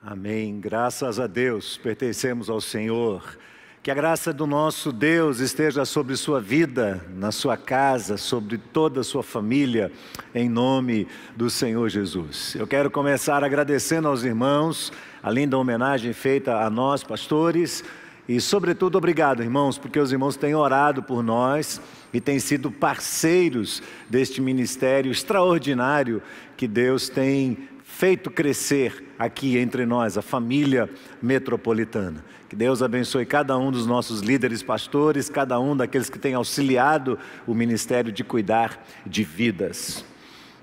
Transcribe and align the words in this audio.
Amém. 0.00 0.60
Graças 0.60 1.18
a 1.18 1.26
Deus, 1.26 1.76
pertencemos 1.76 2.48
ao 2.48 2.60
Senhor. 2.60 3.36
Que 3.82 3.90
a 3.90 3.94
graça 3.94 4.32
do 4.32 4.46
nosso 4.46 4.92
Deus 4.92 5.40
esteja 5.40 5.84
sobre 5.84 6.14
sua 6.16 6.40
vida, 6.40 7.04
na 7.16 7.32
sua 7.32 7.56
casa, 7.56 8.16
sobre 8.16 8.58
toda 8.58 9.00
a 9.00 9.04
sua 9.04 9.24
família, 9.24 9.90
em 10.32 10.48
nome 10.48 11.08
do 11.34 11.50
Senhor 11.50 11.88
Jesus. 11.88 12.54
Eu 12.54 12.64
quero 12.64 12.92
começar 12.92 13.42
agradecendo 13.42 14.06
aos 14.06 14.22
irmãos, 14.22 14.92
além 15.20 15.48
da 15.48 15.58
homenagem 15.58 16.12
feita 16.12 16.58
a 16.58 16.70
nós, 16.70 17.02
pastores, 17.02 17.82
e, 18.28 18.40
sobretudo, 18.40 18.98
obrigado, 18.98 19.42
irmãos, 19.42 19.78
porque 19.78 19.98
os 19.98 20.12
irmãos 20.12 20.36
têm 20.36 20.54
orado 20.54 21.02
por 21.02 21.24
nós 21.24 21.80
e 22.12 22.20
têm 22.20 22.38
sido 22.38 22.70
parceiros 22.70 23.82
deste 24.08 24.40
ministério 24.40 25.10
extraordinário 25.10 26.22
que 26.54 26.68
Deus 26.68 27.08
tem 27.08 27.66
feito 27.98 28.30
crescer 28.30 29.04
aqui 29.18 29.58
entre 29.58 29.84
nós, 29.84 30.16
a 30.16 30.22
família 30.22 30.88
metropolitana. 31.20 32.24
Que 32.48 32.54
Deus 32.54 32.80
abençoe 32.80 33.26
cada 33.26 33.58
um 33.58 33.72
dos 33.72 33.86
nossos 33.86 34.20
líderes 34.20 34.62
pastores, 34.62 35.28
cada 35.28 35.58
um 35.58 35.76
daqueles 35.76 36.08
que 36.08 36.16
têm 36.16 36.34
auxiliado 36.34 37.18
o 37.44 37.52
ministério 37.52 38.12
de 38.12 38.22
cuidar 38.22 38.80
de 39.04 39.24
vidas. 39.24 40.04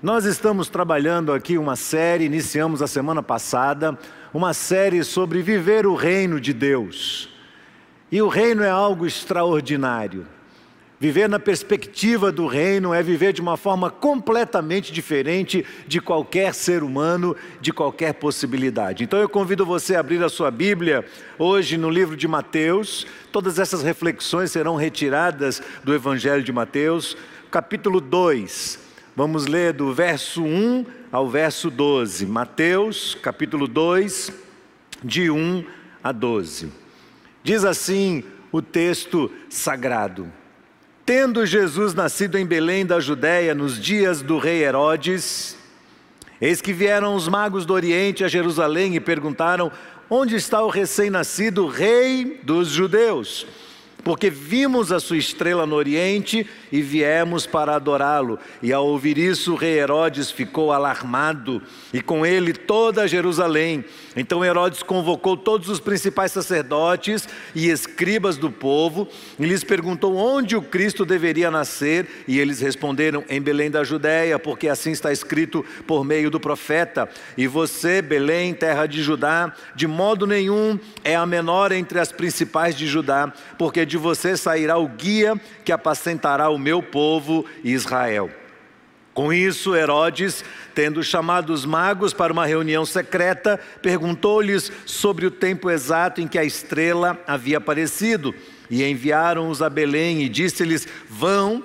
Nós 0.02 0.24
estamos 0.24 0.70
trabalhando 0.70 1.30
aqui 1.30 1.58
uma 1.58 1.76
série, 1.76 2.24
iniciamos 2.24 2.80
a 2.80 2.86
semana 2.86 3.22
passada, 3.22 3.98
uma 4.32 4.54
série 4.54 5.04
sobre 5.04 5.42
viver 5.42 5.86
o 5.86 5.94
reino 5.94 6.40
de 6.40 6.54
Deus. 6.54 7.28
E 8.10 8.22
o 8.22 8.28
reino 8.28 8.62
é 8.62 8.70
algo 8.70 9.04
extraordinário. 9.04 10.26
Viver 10.98 11.28
na 11.28 11.38
perspectiva 11.38 12.32
do 12.32 12.46
reino 12.46 12.94
é 12.94 13.02
viver 13.02 13.34
de 13.34 13.42
uma 13.42 13.58
forma 13.58 13.90
completamente 13.90 14.90
diferente 14.90 15.62
de 15.86 16.00
qualquer 16.00 16.54
ser 16.54 16.82
humano, 16.82 17.36
de 17.60 17.70
qualquer 17.70 18.14
possibilidade. 18.14 19.04
Então 19.04 19.18
eu 19.18 19.28
convido 19.28 19.66
você 19.66 19.94
a 19.94 20.00
abrir 20.00 20.24
a 20.24 20.30
sua 20.30 20.50
Bíblia 20.50 21.04
hoje 21.38 21.76
no 21.76 21.90
livro 21.90 22.16
de 22.16 22.26
Mateus. 22.26 23.06
Todas 23.30 23.58
essas 23.58 23.82
reflexões 23.82 24.50
serão 24.50 24.74
retiradas 24.74 25.60
do 25.84 25.94
Evangelho 25.94 26.42
de 26.42 26.50
Mateus, 26.50 27.14
capítulo 27.50 28.00
2. 28.00 28.78
Vamos 29.14 29.46
ler 29.46 29.74
do 29.74 29.92
verso 29.92 30.42
1 30.42 30.86
ao 31.12 31.28
verso 31.28 31.70
12. 31.70 32.24
Mateus, 32.24 33.14
capítulo 33.20 33.68
2, 33.68 34.32
de 35.04 35.30
1 35.30 35.62
a 36.02 36.10
12. 36.10 36.72
Diz 37.42 37.66
assim 37.66 38.24
o 38.50 38.62
texto 38.62 39.30
sagrado. 39.50 40.32
Tendo 41.06 41.46
Jesus 41.46 41.94
nascido 41.94 42.36
em 42.36 42.44
Belém 42.44 42.84
da 42.84 42.98
Judéia 42.98 43.54
nos 43.54 43.80
dias 43.80 44.22
do 44.22 44.38
rei 44.38 44.64
Herodes, 44.64 45.56
eis 46.40 46.60
que 46.60 46.72
vieram 46.72 47.14
os 47.14 47.28
magos 47.28 47.64
do 47.64 47.72
Oriente 47.72 48.24
a 48.24 48.28
Jerusalém 48.28 48.96
e 48.96 49.00
perguntaram: 49.00 49.70
Onde 50.10 50.34
está 50.34 50.60
o 50.64 50.68
recém-nascido 50.68 51.68
rei 51.68 52.40
dos 52.42 52.70
judeus? 52.70 53.46
porque 54.06 54.30
vimos 54.30 54.92
a 54.92 55.00
sua 55.00 55.16
estrela 55.16 55.66
no 55.66 55.74
Oriente 55.74 56.46
e 56.70 56.80
viemos 56.80 57.44
para 57.44 57.74
adorá-lo. 57.74 58.38
E 58.62 58.72
ao 58.72 58.86
ouvir 58.86 59.18
isso, 59.18 59.54
o 59.54 59.56
rei 59.56 59.80
Herodes 59.80 60.30
ficou 60.30 60.70
alarmado, 60.70 61.60
e 61.92 62.00
com 62.00 62.24
ele 62.24 62.52
toda 62.52 63.08
Jerusalém. 63.08 63.84
Então 64.16 64.42
Herodes 64.42 64.82
convocou 64.82 65.36
todos 65.36 65.68
os 65.68 65.78
principais 65.78 66.32
sacerdotes 66.32 67.28
e 67.54 67.68
escribas 67.68 68.38
do 68.38 68.50
povo 68.50 69.06
e 69.38 69.44
lhes 69.44 69.62
perguntou 69.62 70.16
onde 70.16 70.56
o 70.56 70.62
Cristo 70.62 71.04
deveria 71.04 71.50
nascer, 71.50 72.06
e 72.26 72.38
eles 72.40 72.60
responderam: 72.60 73.24
Em 73.28 73.40
Belém 73.40 73.70
da 73.70 73.84
Judéia, 73.84 74.38
porque 74.38 74.68
assim 74.68 74.92
está 74.92 75.12
escrito 75.12 75.64
por 75.86 76.04
meio 76.04 76.30
do 76.30 76.40
profeta. 76.40 77.08
E 77.36 77.46
você, 77.46 78.00
Belém, 78.00 78.54
terra 78.54 78.86
de 78.86 79.02
Judá, 79.02 79.52
de 79.74 79.86
modo 79.86 80.26
nenhum 80.26 80.78
é 81.04 81.14
a 81.14 81.26
menor 81.26 81.70
entre 81.72 81.98
as 81.98 82.10
principais 82.10 82.74
de 82.74 82.86
Judá, 82.86 83.32
porque 83.58 83.84
de 83.84 83.98
você 83.98 84.36
sairá 84.36 84.78
o 84.78 84.88
guia 84.88 85.38
que 85.64 85.72
apacentará 85.72 86.48
o 86.48 86.58
meu 86.58 86.82
povo 86.82 87.44
Israel. 87.62 88.30
Com 89.16 89.32
isso, 89.32 89.74
Herodes, 89.74 90.44
tendo 90.74 91.02
chamado 91.02 91.50
os 91.50 91.64
magos 91.64 92.12
para 92.12 92.30
uma 92.30 92.44
reunião 92.44 92.84
secreta, 92.84 93.58
perguntou-lhes 93.80 94.70
sobre 94.84 95.24
o 95.24 95.30
tempo 95.30 95.70
exato 95.70 96.20
em 96.20 96.28
que 96.28 96.38
a 96.38 96.44
estrela 96.44 97.18
havia 97.26 97.56
aparecido. 97.56 98.34
E 98.70 98.84
enviaram-os 98.84 99.62
a 99.62 99.70
Belém 99.70 100.20
e 100.20 100.28
disse-lhes: 100.28 100.86
Vão, 101.08 101.62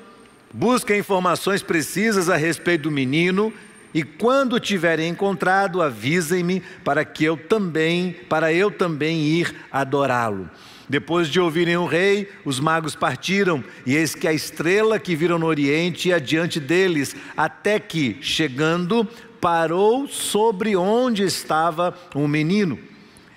busquem 0.54 1.00
informações 1.00 1.62
precisas 1.62 2.30
a 2.30 2.38
respeito 2.38 2.84
do 2.84 2.92
menino, 2.92 3.52
e 3.94 4.02
quando 4.02 4.58
tiverem 4.58 5.10
encontrado, 5.10 5.82
avisem-me 5.82 6.64
para 6.86 7.04
que 7.04 7.26
eu 7.26 7.36
também, 7.36 8.16
para 8.30 8.54
eu 8.54 8.72
também 8.72 9.24
ir 9.24 9.54
adorá-lo. 9.70 10.50
Depois 10.92 11.30
de 11.30 11.40
ouvirem 11.40 11.78
o 11.78 11.86
rei, 11.86 12.28
os 12.44 12.60
magos 12.60 12.98
partiram, 12.98 13.64
e 13.86 13.96
eis 13.96 14.14
que 14.14 14.28
a 14.28 14.34
estrela 14.34 15.00
que 15.00 15.16
viram 15.16 15.40
no 15.40 15.46
oriente 15.46 16.10
ia 16.10 16.20
diante 16.20 16.60
deles, 16.60 17.16
até 17.38 17.80
que, 17.80 18.18
chegando, 18.20 19.08
parou 19.40 20.06
sobre 20.06 20.76
onde 20.76 21.24
estava 21.24 21.98
o 22.14 22.20
um 22.20 22.28
menino. 22.28 22.78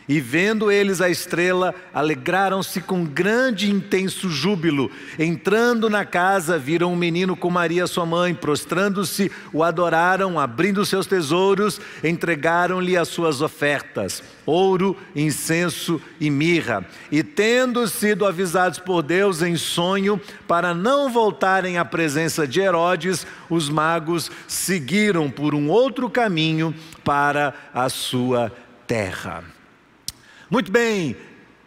E 0.07 0.21
vendo 0.21 0.71
eles 0.71 1.01
a 1.01 1.09
estrela, 1.09 1.75
alegraram-se 1.93 2.81
com 2.83 3.07
grande 3.07 3.67
e 3.67 3.71
intenso 3.71 4.29
júbilo. 4.29 4.91
Entrando 5.19 5.89
na 5.89 6.05
casa, 6.05 6.59
viram 6.59 6.93
um 6.93 6.97
menino 6.97 7.35
com 7.35 7.49
Maria, 7.49 7.87
sua 7.87 8.05
mãe, 8.05 8.35
prostrando-se, 8.35 9.33
o 9.51 9.63
adoraram, 9.63 10.39
abrindo 10.39 10.85
seus 10.85 11.07
tesouros, 11.07 11.81
entregaram-lhe 12.03 12.99
as 12.99 13.09
suas 13.09 13.41
ofertas: 13.41 14.23
ouro, 14.45 14.95
incenso 15.17 15.99
e 16.21 16.29
mirra. 16.29 16.85
E 17.11 17.23
tendo 17.23 17.89
sido 17.89 18.27
avisados 18.27 18.79
por 18.79 19.03
Deus 19.03 19.41
em 19.41 19.57
sonho, 19.57 20.21
para 20.47 20.75
não 20.75 21.11
voltarem 21.11 21.79
à 21.79 21.85
presença 21.85 22.47
de 22.47 22.61
Herodes, 22.61 23.27
os 23.49 23.71
magos 23.71 24.31
seguiram 24.47 25.31
por 25.31 25.55
um 25.55 25.71
outro 25.71 26.11
caminho 26.11 26.75
para 27.03 27.55
a 27.73 27.89
sua 27.89 28.53
terra. 28.87 29.54
Muito 30.51 30.71
bem, 30.71 31.17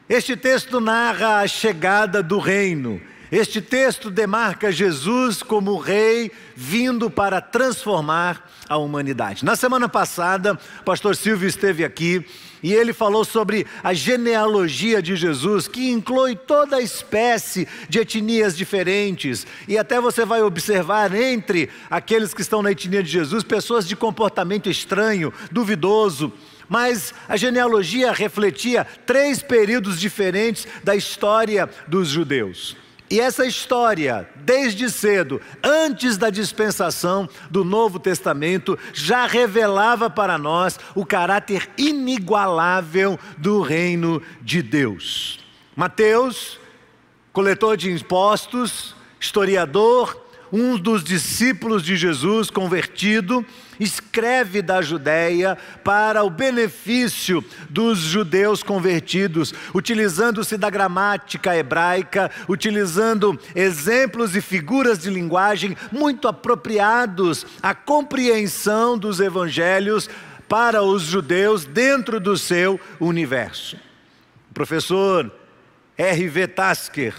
este 0.07 0.37
texto 0.37 0.79
narra 0.79 1.39
a 1.39 1.47
chegada 1.47 2.21
do 2.21 2.37
reino. 2.37 3.01
Este 3.31 3.59
texto 3.59 4.09
demarca 4.09 4.71
Jesus 4.71 5.43
como 5.43 5.77
rei 5.77 6.31
vindo 6.55 7.09
para 7.09 7.41
transformar 7.41 8.49
a 8.69 8.77
humanidade. 8.77 9.43
Na 9.43 9.55
semana 9.55 9.89
passada, 9.89 10.57
o 10.79 10.83
pastor 10.83 11.15
Silvio 11.15 11.47
esteve 11.47 11.83
aqui 11.83 12.25
e 12.63 12.71
ele 12.71 12.93
falou 12.93 13.25
sobre 13.25 13.67
a 13.83 13.93
genealogia 13.93 15.01
de 15.01 15.15
Jesus, 15.15 15.67
que 15.67 15.89
inclui 15.89 16.35
toda 16.35 16.77
a 16.77 16.81
espécie 16.81 17.67
de 17.89 17.99
etnias 17.99 18.55
diferentes. 18.55 19.45
E 19.67 19.77
até 19.77 19.99
você 19.99 20.23
vai 20.23 20.41
observar 20.41 21.13
entre 21.13 21.69
aqueles 21.89 22.33
que 22.33 22.41
estão 22.41 22.61
na 22.61 22.71
etnia 22.71 23.03
de 23.03 23.09
Jesus 23.09 23.43
pessoas 23.43 23.87
de 23.87 23.95
comportamento 23.95 24.69
estranho, 24.69 25.33
duvidoso 25.51 26.31
mas 26.69 27.13
a 27.27 27.37
genealogia 27.37 28.11
refletia 28.11 28.85
três 29.05 29.41
períodos 29.41 29.99
diferentes 29.99 30.67
da 30.83 30.95
história 30.95 31.69
dos 31.87 32.09
judeus. 32.09 32.75
E 33.09 33.21
essa 33.21 33.45
história, 33.45 34.29
desde 34.35 34.89
cedo, 34.89 35.39
antes 35.63 36.17
da 36.17 36.29
dispensação 36.29 37.29
do 37.49 37.63
Novo 37.63 37.99
Testamento, 37.99 38.77
já 38.93 39.25
revelava 39.25 40.09
para 40.09 40.37
nós 40.37 40.77
o 40.93 41.05
caráter 41.05 41.69
inigualável 41.77 43.17
do 43.37 43.61
reino 43.61 44.21
de 44.41 44.61
Deus. 44.61 45.39
Mateus, 45.73 46.59
coletor 47.31 47.77
de 47.77 47.89
impostos, 47.89 48.93
historiador, 49.21 50.26
um 50.51 50.77
dos 50.77 51.03
discípulos 51.03 51.83
de 51.83 51.95
Jesus 51.95 52.49
convertido, 52.49 53.45
escreve 53.79 54.61
da 54.61 54.81
Judéia 54.81 55.57
para 55.83 56.23
o 56.23 56.29
benefício 56.29 57.43
dos 57.69 57.99
judeus 57.99 58.63
convertidos, 58.63 59.53
utilizando-se 59.73 60.57
da 60.57 60.69
gramática 60.69 61.55
hebraica, 61.55 62.31
utilizando 62.47 63.39
exemplos 63.55 64.35
e 64.35 64.41
figuras 64.41 64.99
de 64.99 65.09
linguagem 65.09 65.75
muito 65.91 66.27
apropriados 66.27 67.45
à 67.61 67.75
compreensão 67.75 68.97
dos 68.97 69.19
evangelhos 69.19 70.09
para 70.47 70.81
os 70.81 71.03
judeus 71.03 71.65
dentro 71.65 72.19
do 72.19 72.37
seu 72.37 72.79
universo. 72.99 73.77
O 74.49 74.53
professor 74.53 75.31
R.V. 75.97 76.47
Tasker, 76.47 77.13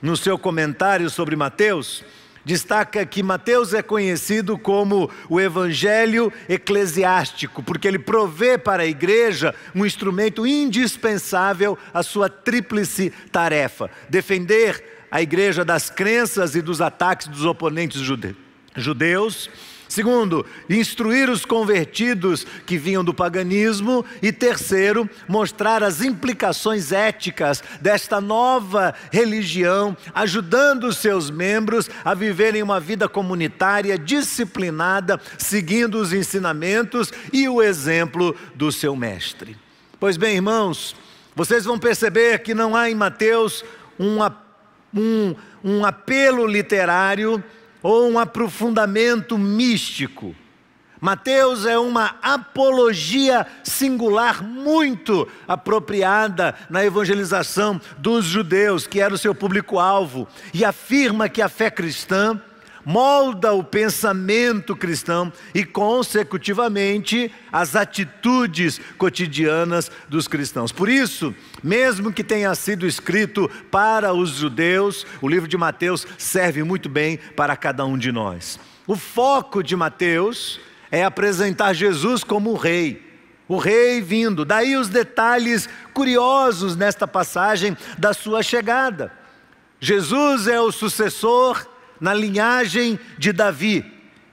no 0.00 0.16
seu 0.16 0.36
comentário 0.36 1.08
sobre 1.08 1.36
Mateus, 1.36 2.02
destaca 2.44 3.04
que 3.06 3.22
Mateus 3.22 3.72
é 3.74 3.82
conhecido 3.82 4.58
como 4.58 5.10
o 5.28 5.40
evangelho 5.40 6.32
eclesiástico, 6.48 7.62
porque 7.62 7.88
ele 7.88 7.98
provê 7.98 8.58
para 8.58 8.82
a 8.82 8.86
igreja 8.86 9.54
um 9.74 9.86
instrumento 9.86 10.46
indispensável 10.46 11.78
à 11.92 12.02
sua 12.02 12.28
tríplice 12.28 13.12
tarefa: 13.30 13.90
defender 14.08 15.06
a 15.10 15.20
igreja 15.20 15.64
das 15.64 15.90
crenças 15.90 16.54
e 16.54 16.62
dos 16.62 16.80
ataques 16.80 17.28
dos 17.28 17.44
oponentes 17.44 18.00
judeus 18.74 19.50
Segundo, 19.92 20.46
instruir 20.70 21.28
os 21.28 21.44
convertidos 21.44 22.46
que 22.64 22.78
vinham 22.78 23.04
do 23.04 23.12
paganismo. 23.12 24.02
E 24.22 24.32
terceiro, 24.32 25.06
mostrar 25.28 25.82
as 25.82 26.00
implicações 26.00 26.92
éticas 26.92 27.62
desta 27.78 28.18
nova 28.18 28.94
religião, 29.10 29.94
ajudando 30.14 30.84
os 30.84 30.96
seus 30.96 31.28
membros 31.28 31.90
a 32.02 32.14
viverem 32.14 32.62
uma 32.62 32.80
vida 32.80 33.06
comunitária 33.06 33.98
disciplinada, 33.98 35.20
seguindo 35.36 35.96
os 35.96 36.14
ensinamentos 36.14 37.12
e 37.30 37.46
o 37.46 37.60
exemplo 37.60 38.34
do 38.54 38.72
seu 38.72 38.96
mestre. 38.96 39.58
Pois 40.00 40.16
bem, 40.16 40.36
irmãos, 40.36 40.96
vocês 41.36 41.66
vão 41.66 41.78
perceber 41.78 42.38
que 42.38 42.54
não 42.54 42.74
há 42.74 42.88
em 42.88 42.94
Mateus 42.94 43.62
um, 44.00 44.20
um, 44.98 45.34
um 45.62 45.84
apelo 45.84 46.46
literário 46.46 47.44
ou 47.82 48.08
um 48.08 48.18
aprofundamento 48.18 49.36
místico. 49.36 50.34
Mateus 51.00 51.66
é 51.66 51.76
uma 51.76 52.14
apologia 52.22 53.44
singular 53.64 54.40
muito 54.40 55.26
apropriada 55.48 56.54
na 56.70 56.84
evangelização 56.84 57.80
dos 57.98 58.24
judeus, 58.24 58.86
que 58.86 59.00
era 59.00 59.12
o 59.12 59.18
seu 59.18 59.34
público-alvo, 59.34 60.28
e 60.54 60.64
afirma 60.64 61.28
que 61.28 61.42
a 61.42 61.48
fé 61.48 61.72
cristã 61.72 62.40
molda 62.84 63.52
o 63.52 63.62
pensamento 63.62 64.76
cristão 64.76 65.32
e, 65.54 65.64
consecutivamente, 65.64 67.32
as 67.52 67.76
atitudes 67.76 68.80
cotidianas 68.98 69.90
dos 70.08 70.26
cristãos. 70.28 70.72
Por 70.72 70.88
isso, 70.88 71.34
mesmo 71.62 72.12
que 72.12 72.24
tenha 72.24 72.54
sido 72.54 72.86
escrito 72.86 73.50
para 73.70 74.12
os 74.12 74.30
judeus, 74.30 75.06
o 75.20 75.28
livro 75.28 75.48
de 75.48 75.56
Mateus 75.56 76.06
serve 76.18 76.62
muito 76.62 76.88
bem 76.88 77.18
para 77.36 77.56
cada 77.56 77.84
um 77.84 77.96
de 77.96 78.10
nós. 78.10 78.58
O 78.86 78.96
foco 78.96 79.62
de 79.62 79.76
Mateus 79.76 80.60
é 80.90 81.04
apresentar 81.04 81.72
Jesus 81.72 82.24
como 82.24 82.50
o 82.50 82.56
rei 82.56 83.12
o 83.48 83.58
rei 83.58 84.00
vindo. 84.00 84.46
Daí 84.46 84.76
os 84.76 84.88
detalhes 84.88 85.68
curiosos 85.92 86.74
nesta 86.74 87.06
passagem 87.06 87.76
da 87.98 88.14
sua 88.14 88.42
chegada. 88.42 89.12
Jesus 89.78 90.46
é 90.46 90.60
o 90.60 90.72
sucessor 90.72 91.66
na 92.02 92.12
linhagem 92.12 92.98
de 93.16 93.32
Davi. 93.32 93.84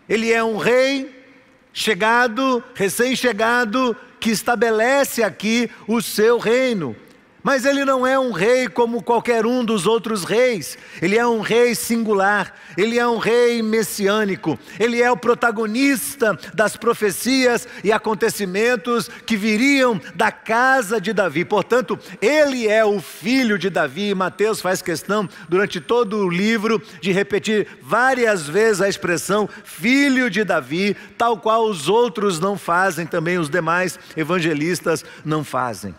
Ele 0.09 0.33
é 0.33 0.43
um 0.43 0.57
rei 0.57 1.23
chegado, 1.71 2.63
recém-chegado, 2.73 3.95
que 4.19 4.31
estabelece 4.31 5.21
aqui 5.21 5.69
o 5.87 6.01
seu 6.01 6.39
reino. 6.39 6.95
Mas 7.41 7.65
ele 7.65 7.85
não 7.85 8.05
é 8.05 8.19
um 8.19 8.31
rei 8.31 8.67
como 8.67 9.01
qualquer 9.01 9.45
um 9.45 9.63
dos 9.63 9.87
outros 9.87 10.23
reis. 10.23 10.77
Ele 11.01 11.17
é 11.17 11.25
um 11.25 11.39
rei 11.39 11.73
singular, 11.73 12.53
ele 12.77 12.99
é 12.99 13.07
um 13.07 13.17
rei 13.17 13.61
messiânico. 13.61 14.59
Ele 14.79 15.01
é 15.01 15.09
o 15.09 15.17
protagonista 15.17 16.37
das 16.53 16.75
profecias 16.75 17.67
e 17.83 17.91
acontecimentos 17.91 19.09
que 19.25 19.37
viriam 19.37 19.99
da 20.15 20.31
casa 20.31 20.99
de 20.99 21.13
Davi. 21.13 21.45
Portanto, 21.45 21.97
ele 22.21 22.67
é 22.67 22.83
o 22.83 22.99
filho 22.99 23.57
de 23.57 23.69
Davi. 23.69 24.09
E 24.09 24.15
Mateus 24.15 24.59
faz 24.61 24.81
questão, 24.81 25.27
durante 25.47 25.79
todo 25.79 26.17
o 26.17 26.29
livro, 26.29 26.81
de 27.01 27.11
repetir 27.11 27.67
várias 27.81 28.47
vezes 28.47 28.81
a 28.81 28.89
expressão 28.89 29.47
filho 29.63 30.29
de 30.29 30.43
Davi, 30.43 30.95
tal 31.17 31.37
qual 31.37 31.65
os 31.65 31.87
outros 31.87 32.39
não 32.39 32.57
fazem, 32.57 33.05
também 33.05 33.37
os 33.37 33.49
demais 33.49 33.97
evangelistas 34.17 35.05
não 35.23 35.43
fazem. 35.43 35.95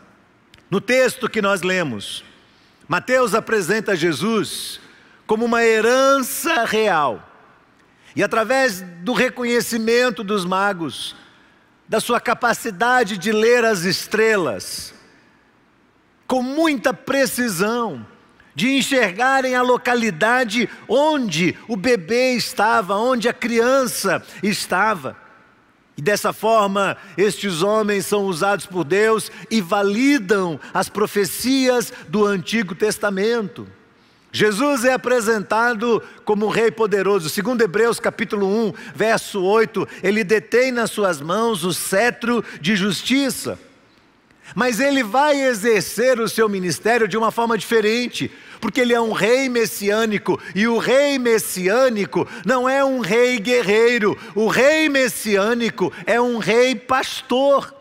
No 0.70 0.81
texto 0.81 1.28
que 1.28 1.43
nós 1.43 1.62
lemos, 1.62 2.22
Mateus 2.87 3.34
apresenta 3.34 3.96
Jesus 3.96 4.81
como 5.26 5.44
uma 5.44 5.64
herança 5.64 6.64
real. 6.64 7.26
E 8.14 8.22
através 8.22 8.81
do 8.81 9.12
reconhecimento 9.12 10.22
dos 10.22 10.44
magos, 10.44 11.17
da 11.88 11.99
sua 11.99 12.20
capacidade 12.20 13.19
de 13.19 13.32
ler 13.32 13.64
as 13.64 13.82
estrelas, 13.82 14.94
com 16.26 16.40
muita 16.40 16.94
precisão, 16.94 18.06
de 18.55 18.70
enxergarem 18.70 19.56
a 19.56 19.62
localidade 19.62 20.69
onde 20.88 21.56
o 21.66 21.76
bebê 21.76 22.34
estava, 22.34 22.94
onde 22.96 23.28
a 23.28 23.32
criança 23.32 24.23
estava. 24.43 25.16
E 25.96 26.02
dessa 26.02 26.32
forma, 26.32 26.96
estes 27.16 27.62
homens 27.62 28.06
são 28.06 28.25
usados 28.25 28.66
por 28.66 28.84
Deus 28.84 29.31
e 29.50 29.60
validam 29.60 30.58
as 30.72 30.88
profecias 30.88 31.92
do 32.08 32.25
Antigo 32.25 32.75
Testamento. 32.75 33.66
Jesus 34.32 34.84
é 34.84 34.92
apresentado 34.92 36.02
como 36.25 36.46
um 36.46 36.50
rei 36.50 36.70
poderoso. 36.70 37.28
Segundo 37.28 37.62
Hebreus 37.62 37.98
capítulo 37.98 38.46
1, 38.46 38.72
verso 38.94 39.42
8, 39.42 39.88
ele 40.02 40.22
detém 40.22 40.70
nas 40.70 40.90
suas 40.90 41.20
mãos 41.20 41.64
o 41.64 41.75
cetro 41.75 42.44
de 42.60 42.76
justiça. 42.76 43.58
Mas 44.55 44.81
ele 44.81 45.02
vai 45.02 45.41
exercer 45.41 46.20
o 46.20 46.29
seu 46.29 46.49
ministério 46.49 47.08
de 47.08 47.17
uma 47.17 47.31
forma 47.31 47.56
diferente, 47.56 48.31
porque 48.61 48.81
ele 48.81 48.93
é 48.93 49.00
um 49.00 49.12
rei 49.12 49.49
messiânico, 49.49 50.41
e 50.55 50.67
o 50.67 50.79
rei 50.79 51.19
messiânico 51.19 52.29
não 52.44 52.69
é 52.69 52.85
um 52.85 53.00
rei 53.00 53.38
guerreiro, 53.38 54.17
o 54.35 54.49
rei 54.49 54.88
messiânico 54.88 55.93
é 56.06 56.20
um 56.20 56.38
rei 56.38 56.75
pastor. 56.75 57.80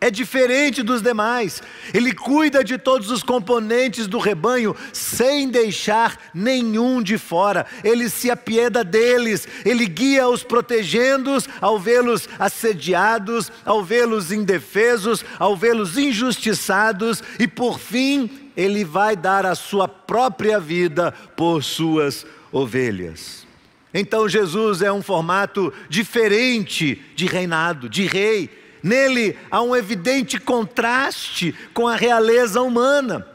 É 0.00 0.12
diferente 0.12 0.80
dos 0.80 1.02
demais. 1.02 1.60
Ele 1.92 2.14
cuida 2.14 2.62
de 2.62 2.78
todos 2.78 3.10
os 3.10 3.24
componentes 3.24 4.06
do 4.06 4.18
rebanho 4.18 4.76
sem 4.92 5.48
deixar 5.48 6.30
nenhum 6.32 7.02
de 7.02 7.18
fora. 7.18 7.66
Ele 7.82 8.08
se 8.08 8.30
apieda 8.30 8.84
deles. 8.84 9.48
Ele 9.64 9.86
guia 9.86 10.28
os 10.28 10.44
protegendo-os 10.44 11.48
ao 11.60 11.80
vê-los 11.80 12.28
assediados, 12.38 13.50
ao 13.64 13.82
vê-los 13.82 14.30
indefesos, 14.30 15.24
ao 15.36 15.56
vê-los 15.56 15.98
injustiçados 15.98 17.20
e 17.36 17.48
por 17.48 17.80
fim, 17.80 18.30
ele 18.56 18.84
vai 18.84 19.16
dar 19.16 19.44
a 19.44 19.56
sua 19.56 19.88
própria 19.88 20.60
vida 20.60 21.12
por 21.36 21.64
suas 21.64 22.24
ovelhas. 22.52 23.46
Então 23.92 24.28
Jesus 24.28 24.80
é 24.80 24.92
um 24.92 25.02
formato 25.02 25.72
diferente 25.88 27.02
de 27.16 27.26
reinado, 27.26 27.88
de 27.88 28.06
rei 28.06 28.67
Nele 28.82 29.36
há 29.50 29.60
um 29.62 29.74
evidente 29.74 30.38
contraste 30.38 31.54
com 31.74 31.86
a 31.86 31.96
realeza 31.96 32.60
humana. 32.60 33.26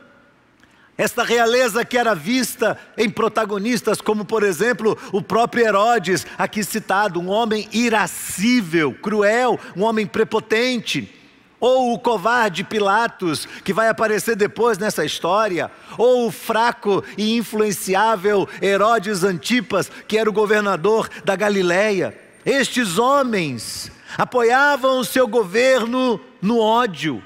Esta 0.97 1.23
realeza 1.23 1.83
que 1.83 1.97
era 1.97 2.13
vista 2.13 2.77
em 2.95 3.09
protagonistas 3.09 3.99
como, 3.99 4.23
por 4.23 4.43
exemplo, 4.43 4.97
o 5.11 5.21
próprio 5.21 5.65
Herodes, 5.65 6.25
aqui 6.37 6.63
citado, 6.63 7.19
um 7.19 7.29
homem 7.29 7.67
irascível, 7.71 8.93
cruel, 9.01 9.59
um 9.75 9.83
homem 9.83 10.05
prepotente, 10.05 11.11
ou 11.59 11.93
o 11.93 11.99
covarde 11.99 12.63
Pilatos, 12.63 13.47
que 13.63 13.73
vai 13.73 13.87
aparecer 13.87 14.35
depois 14.35 14.77
nessa 14.77 15.03
história, 15.03 15.71
ou 15.97 16.27
o 16.27 16.31
fraco 16.31 17.03
e 17.17 17.37
influenciável 17.37 18.47
Herodes 18.61 19.23
Antipas, 19.23 19.89
que 20.07 20.17
era 20.17 20.29
o 20.29 20.33
governador 20.33 21.09
da 21.25 21.35
Galileia. 21.35 22.15
Estes 22.45 22.99
homens 22.99 23.89
apoiavam 24.17 24.99
o 24.99 25.05
seu 25.05 25.27
governo 25.27 26.19
no 26.41 26.59
ódio, 26.59 27.23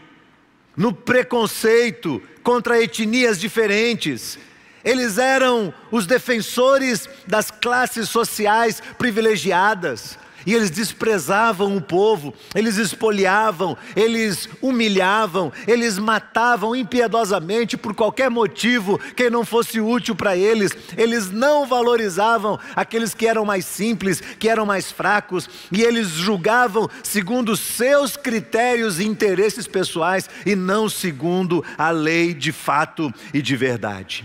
no 0.76 0.94
preconceito 0.94 2.22
contra 2.44 2.82
etnias 2.82 3.40
diferentes. 3.40 4.38
Eles 4.84 5.18
eram 5.18 5.74
os 5.92 6.06
defensores 6.06 7.10
das 7.26 7.52
classes 7.52 8.10
sociais 8.10 8.82
privilegiadas 8.98 10.18
e 10.48 10.54
eles 10.54 10.72
desprezavam 10.72 11.76
o 11.76 11.82
povo, 11.82 12.34
eles 12.56 12.78
espoliavam, 12.78 13.78
eles 13.94 14.48
humilhavam, 14.62 15.52
eles 15.68 16.00
matavam 16.00 16.74
impiedosamente 16.74 17.76
por 17.76 17.94
qualquer 17.94 18.30
motivo 18.30 18.98
que 19.14 19.30
não 19.30 19.44
fosse 19.44 19.82
útil 19.82 20.16
para 20.16 20.38
eles, 20.38 20.72
eles 20.98 21.30
não 21.30 21.68
valorizavam 21.68 22.58
aqueles 22.78 23.14
que 23.14 23.28
eram 23.28 23.44
mais 23.44 23.66
simples, 23.66 24.22
que 24.22 24.48
eram 24.48 24.66
mais 24.66 24.90
fracos, 24.90 25.50
e 25.70 25.82
eles 25.84 26.08
julgavam 26.08 26.90
segundo 27.04 27.58
seus 27.58 28.16
critérios 28.16 29.02
e 29.02 29.04
interesses 29.04 29.68
pessoais 29.68 30.30
e 30.46 30.56
não 30.56 30.88
segundo 30.88 31.62
a 31.78 31.92
lei 31.92 32.34
de 32.34 32.54
fato 32.54 33.14
e 33.34 33.42
de 33.42 33.58
verdade. 33.58 34.24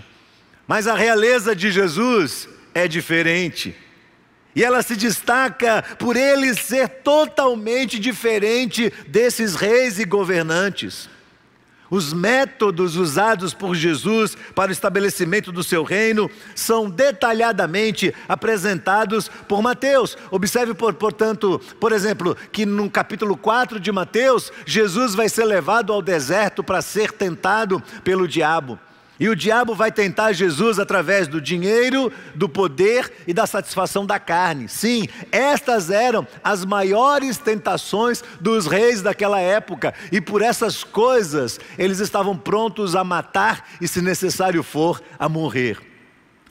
Mas 0.69 0.87
a 0.87 0.95
realeza 0.95 1.57
de 1.57 1.73
Jesus 1.73 2.49
é 2.73 2.87
diferente. 2.87 3.82
E 4.55 4.63
ela 4.63 4.83
se 4.83 4.97
destaca 4.97 5.83
por 5.99 6.17
ele 6.17 6.55
ser 6.55 6.89
totalmente 6.89 7.99
diferente 7.99 8.93
desses 9.09 9.55
reis 9.55 9.99
e 9.99 10.05
governantes. 10.05 11.09
Os 11.93 12.11
métodos 12.11 12.97
usados 12.97 13.53
por 13.53 13.75
Jesus 13.75 14.35
para 14.55 14.71
o 14.71 14.73
estabelecimento 14.73 15.53
do 15.53 15.63
seu 15.63 15.83
reino 15.83 16.31
são 16.55 16.89
detalhadamente 16.89 18.15
apresentados 18.27 19.29
por 19.47 19.61
Mateus. 19.61 20.17
Observe, 20.31 20.73
portanto, 20.73 21.61
por 21.79 21.93
exemplo, 21.93 22.35
que 22.51 22.65
no 22.65 22.91
capítulo 22.91 23.37
4 23.37 23.79
de 23.79 23.93
Mateus, 23.93 24.51
Jesus 24.65 25.15
vai 25.15 25.29
ser 25.29 25.45
levado 25.45 25.93
ao 25.93 26.01
deserto 26.01 26.65
para 26.65 26.81
ser 26.81 27.13
tentado 27.13 27.83
pelo 28.03 28.27
diabo. 28.27 28.81
E 29.23 29.29
o 29.29 29.37
diabo 29.37 29.73
vai 29.73 29.93
tentar 29.93 30.33
Jesus 30.33 30.81
através 30.81 31.29
do 31.29 31.41
dinheiro, 31.41 32.13
do 32.35 32.49
poder 32.49 33.09
e 33.25 33.33
da 33.33 33.47
satisfação 33.47 34.05
da 34.05 34.19
carne. 34.19 34.69
Sim, 34.69 35.07
estas 35.31 35.91
eram 35.91 36.27
as 36.43 36.65
maiores 36.65 37.39
tentações 37.39 38.21
dos 38.41 38.67
reis 38.67 39.01
daquela 39.01 39.39
época, 39.39 39.95
e 40.11 40.21
por 40.21 40.43
essas 40.43 40.83
coisas 40.83 41.61
eles 41.79 42.01
estavam 42.01 42.37
prontos 42.37 42.97
a 42.97 43.05
matar 43.05 43.65
e, 43.81 43.87
se 43.87 44.03
necessário 44.03 44.61
for, 44.61 45.01
a 45.17 45.29
morrer. 45.29 45.79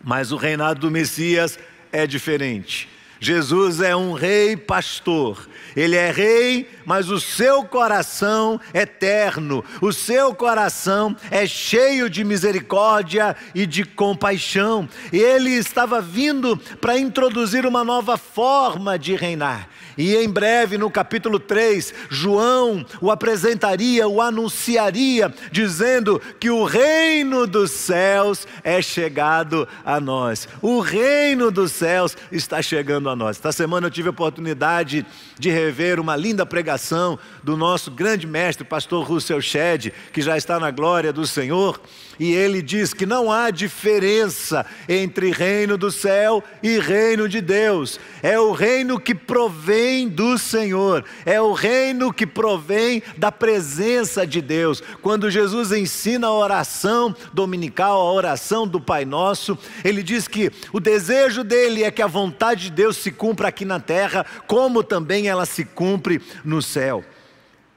Mas 0.01 0.31
o 0.31 0.37
reinado 0.37 0.79
do 0.79 0.89
Messias 0.89 1.59
é 1.91 2.07
diferente. 2.07 2.87
Jesus 3.23 3.79
é 3.81 3.95
um 3.95 4.13
rei 4.13 4.57
pastor. 4.57 5.47
Ele 5.75 5.95
é 5.95 6.11
rei, 6.11 6.67
mas 6.83 7.07
o 7.07 7.19
seu 7.19 7.63
coração 7.63 8.59
é 8.73 8.81
eterno, 8.81 9.63
o 9.79 9.93
seu 9.93 10.33
coração 10.33 11.15
é 11.29 11.45
cheio 11.45 12.09
de 12.09 12.23
misericórdia 12.23 13.35
e 13.53 13.67
de 13.67 13.85
compaixão. 13.85 14.89
Ele 15.13 15.51
estava 15.51 16.01
vindo 16.01 16.57
para 16.81 16.97
introduzir 16.97 17.63
uma 17.63 17.83
nova 17.83 18.17
forma 18.17 18.97
de 18.97 19.15
reinar. 19.15 19.69
E 19.97 20.15
em 20.15 20.29
breve, 20.29 20.77
no 20.77 20.89
capítulo 20.89 21.39
3, 21.39 21.93
João 22.09 22.85
o 23.01 23.11
apresentaria, 23.11 24.07
o 24.07 24.21
anunciaria, 24.21 25.33
dizendo 25.51 26.21
que 26.39 26.49
o 26.49 26.63
reino 26.63 27.45
dos 27.45 27.71
céus 27.71 28.47
é 28.63 28.81
chegado 28.81 29.67
a 29.85 29.99
nós. 29.99 30.47
O 30.61 30.79
reino 30.79 31.51
dos 31.51 31.71
céus 31.71 32.15
está 32.31 32.61
chegando 32.61 33.09
a 33.09 33.15
nós. 33.15 33.37
Esta 33.37 33.51
semana 33.51 33.87
eu 33.87 33.91
tive 33.91 34.07
a 34.07 34.11
oportunidade 34.11 35.05
de 35.37 35.49
rever 35.49 35.99
uma 35.99 36.15
linda 36.15 36.45
pregação 36.45 37.17
do 37.43 37.57
nosso 37.57 37.91
grande 37.91 38.27
mestre, 38.27 38.63
pastor 38.63 39.05
Russell 39.05 39.41
Shedd, 39.41 39.91
que 40.13 40.21
já 40.21 40.37
está 40.37 40.59
na 40.59 40.71
glória 40.71 41.11
do 41.11 41.25
Senhor 41.25 41.79
e 42.21 42.33
ele 42.33 42.61
diz 42.61 42.93
que 42.93 43.07
não 43.07 43.31
há 43.31 43.49
diferença 43.49 44.63
entre 44.87 45.31
reino 45.31 45.75
do 45.75 45.89
céu 45.89 46.43
e 46.61 46.77
reino 46.77 47.27
de 47.27 47.41
Deus. 47.41 47.99
É 48.21 48.39
o 48.39 48.51
reino 48.51 48.99
que 48.99 49.15
provém 49.15 49.80
do 50.07 50.37
Senhor, 50.37 51.03
é 51.25 51.41
o 51.41 51.53
reino 51.53 52.13
que 52.13 52.27
provém 52.27 53.01
da 53.17 53.31
presença 53.31 54.25
de 54.25 54.41
Deus. 54.41 54.81
Quando 55.01 55.29
Jesus 55.29 55.71
ensina 55.71 56.27
a 56.27 56.33
oração 56.33 57.15
dominical, 57.33 57.99
a 57.99 58.13
oração 58.13 58.67
do 58.67 58.79
Pai 58.79 59.05
Nosso, 59.05 59.57
ele 59.83 60.03
diz 60.03 60.27
que 60.27 60.51
o 60.71 60.79
desejo 60.79 61.43
dele 61.43 61.83
é 61.83 61.91
que 61.91 62.01
a 62.01 62.07
vontade 62.07 62.65
de 62.65 62.71
Deus 62.71 62.97
se 62.97 63.11
cumpra 63.11 63.47
aqui 63.47 63.65
na 63.65 63.79
terra, 63.79 64.25
como 64.47 64.83
também 64.83 65.27
ela 65.27 65.45
se 65.45 65.65
cumpre 65.65 66.21
no 66.43 66.61
céu. 66.61 67.03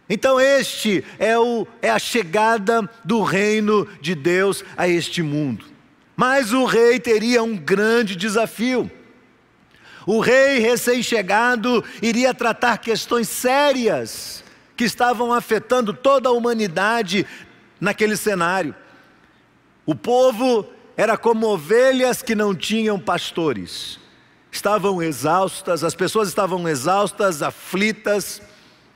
Então, 0.09 0.39
este 0.39 1.03
é, 1.19 1.39
o, 1.39 1.67
é 1.81 1.91
a 1.91 1.99
chegada 1.99 2.89
do 3.05 3.23
reino 3.23 3.89
de 4.01 4.15
Deus 4.15 4.63
a 4.77 4.87
este 4.87 5.23
mundo. 5.23 5.65
Mas 6.15 6.53
o 6.53 6.65
rei 6.65 7.01
teria 7.01 7.43
um 7.43 7.57
grande 7.57 8.15
desafio. 8.15 8.91
O 10.07 10.21
rei 10.21 10.59
recém-chegado 10.59 11.83
iria 12.03 12.35
tratar 12.35 12.79
questões 12.79 13.29
sérias 13.29 14.45
que 14.77 14.85
estavam 14.85 15.33
afetando 15.33 15.93
toda 15.93 16.29
a 16.29 16.33
humanidade 16.33 17.27
naquele 17.81 18.17
cenário. 18.17 18.75
O 19.87 19.95
povo 19.95 20.67
era 20.97 21.17
como 21.17 21.47
ovelhas 21.47 22.23
que 22.23 22.35
não 22.35 22.55
tinham 22.55 22.99
pastores. 22.99 23.99
Estavam 24.51 25.03
exaustas, 25.03 25.83
as 25.83 25.95
pessoas 25.95 26.29
estavam 26.29 26.69
exaustas, 26.69 27.43
aflitas 27.43 28.41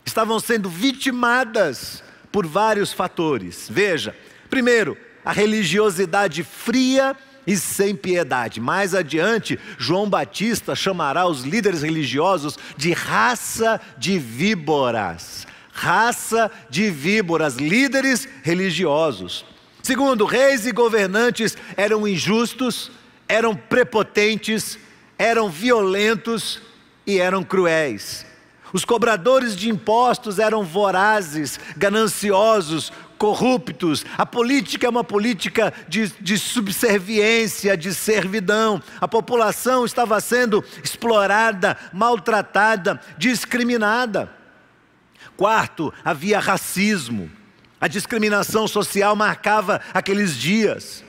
estavam 0.05 0.41
sendo 0.41 0.69
vitimadas 0.69 2.03
por 2.33 2.47
vários 2.47 2.93
fatores. 2.93 3.67
Veja, 3.71 4.17
primeiro, 4.49 4.97
a 5.25 5.33
religiosidade 5.33 6.43
fria 6.43 7.17
e 7.49 7.57
sem 7.57 7.97
piedade. 7.97 8.61
Mais 8.61 8.95
adiante, 8.95 9.59
João 9.79 10.09
Batista 10.09 10.77
chamará 10.77 11.27
os 11.27 11.45
líderes 11.45 11.81
religiosos 11.81 12.59
de 12.77 12.93
raça 12.93 13.81
de 13.97 14.19
víboras. 14.19 15.47
Raça 15.73 16.51
de 16.69 16.91
víboras, 16.91 17.57
líderes 17.57 18.29
religiosos. 18.43 19.47
Segundo, 19.83 20.27
reis 20.27 20.67
e 20.67 20.73
governantes 20.73 21.57
eram 21.75 22.07
injustos, 22.07 22.91
eram 23.27 23.57
prepotentes, 23.57 24.79
eram 25.17 25.49
violentos 25.49 26.61
e 27.07 27.19
eram 27.19 27.43
cruéis. 27.43 28.27
Os 28.75 28.85
cobradores 28.85 29.57
de 29.57 29.71
impostos 29.71 30.39
eram 30.39 30.63
vorazes, 30.63 31.59
gananciosos, 31.79 32.93
corruptos. 33.19 34.07
A 34.17 34.25
política 34.25 34.87
é 34.87 34.91
uma 34.91 35.05
política 35.05 35.73
de, 35.89 36.09
de, 36.21 36.39
subserviência, 36.39 37.77
de 37.77 37.93
servidão. 37.93 38.83
A 39.01 39.09
população 39.09 39.85
estava 39.85 40.21
sendo 40.21 40.65
explorada, 40.83 41.77
maltratada, 41.93 43.01
discriminada. 43.19 44.33
Quarto, 45.37 45.93
havia 46.05 46.39
racismo. 46.39 47.31
A 47.81 47.87
discriminação 47.87 48.67
social 48.67 49.15
marcava 49.15 49.81
aqueles 49.93 50.37
dias. 50.37 51.05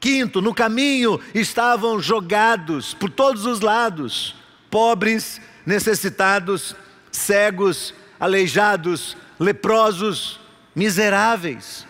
Quinto, 0.00 0.40
no 0.40 0.54
caminho 0.54 1.20
estavam 1.34 2.00
jogados 2.00 2.94
por 2.94 3.10
todos 3.10 3.44
os 3.44 3.60
lados 3.60 4.34
pobres, 4.70 5.40
necessitados, 5.64 6.76
cegos, 7.10 7.94
aleijados, 8.18 9.16
leprosos, 9.38 10.40
miseráveis. 10.76 11.86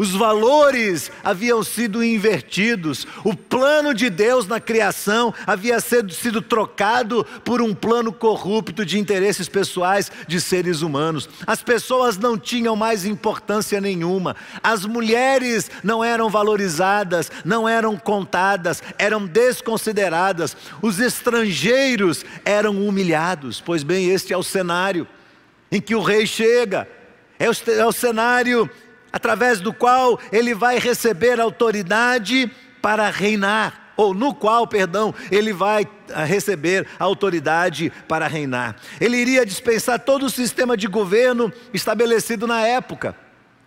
Os 0.00 0.12
valores 0.12 1.12
haviam 1.22 1.62
sido 1.62 2.02
invertidos, 2.02 3.06
o 3.22 3.36
plano 3.36 3.92
de 3.92 4.08
Deus 4.08 4.46
na 4.46 4.58
criação 4.58 5.34
havia 5.46 5.78
sido, 5.78 6.10
sido 6.14 6.40
trocado 6.40 7.22
por 7.44 7.60
um 7.60 7.74
plano 7.74 8.10
corrupto 8.10 8.86
de 8.86 8.98
interesses 8.98 9.46
pessoais 9.46 10.10
de 10.26 10.40
seres 10.40 10.80
humanos. 10.80 11.28
As 11.46 11.62
pessoas 11.62 12.16
não 12.16 12.38
tinham 12.38 12.74
mais 12.74 13.04
importância 13.04 13.78
nenhuma, 13.78 14.34
as 14.62 14.86
mulheres 14.86 15.70
não 15.84 16.02
eram 16.02 16.30
valorizadas, 16.30 17.30
não 17.44 17.68
eram 17.68 17.94
contadas, 17.94 18.82
eram 18.96 19.26
desconsideradas, 19.26 20.56
os 20.80 20.98
estrangeiros 20.98 22.24
eram 22.42 22.88
humilhados. 22.88 23.60
Pois 23.60 23.82
bem, 23.82 24.08
este 24.08 24.32
é 24.32 24.36
o 24.36 24.42
cenário 24.42 25.06
em 25.70 25.80
que 25.80 25.94
o 25.94 26.00
rei 26.00 26.26
chega, 26.26 26.88
é 27.40 27.48
o, 27.48 27.52
é 27.72 27.86
o 27.86 27.90
cenário 27.90 28.70
através 29.10 29.60
do 29.60 29.72
qual 29.72 30.20
ele 30.30 30.54
vai 30.54 30.78
receber 30.78 31.40
autoridade 31.40 32.52
para 32.82 33.10
reinar, 33.10 33.92
ou 33.96 34.14
no 34.14 34.34
qual, 34.34 34.66
perdão, 34.66 35.14
ele 35.30 35.52
vai 35.52 35.88
ah, 36.14 36.24
receber 36.24 36.86
autoridade 36.98 37.90
para 38.06 38.26
reinar. 38.26 38.76
Ele 39.00 39.16
iria 39.16 39.44
dispensar 39.44 39.98
todo 39.98 40.26
o 40.26 40.30
sistema 40.30 40.76
de 40.76 40.86
governo 40.86 41.52
estabelecido 41.72 42.46
na 42.46 42.60
época. 42.60 43.16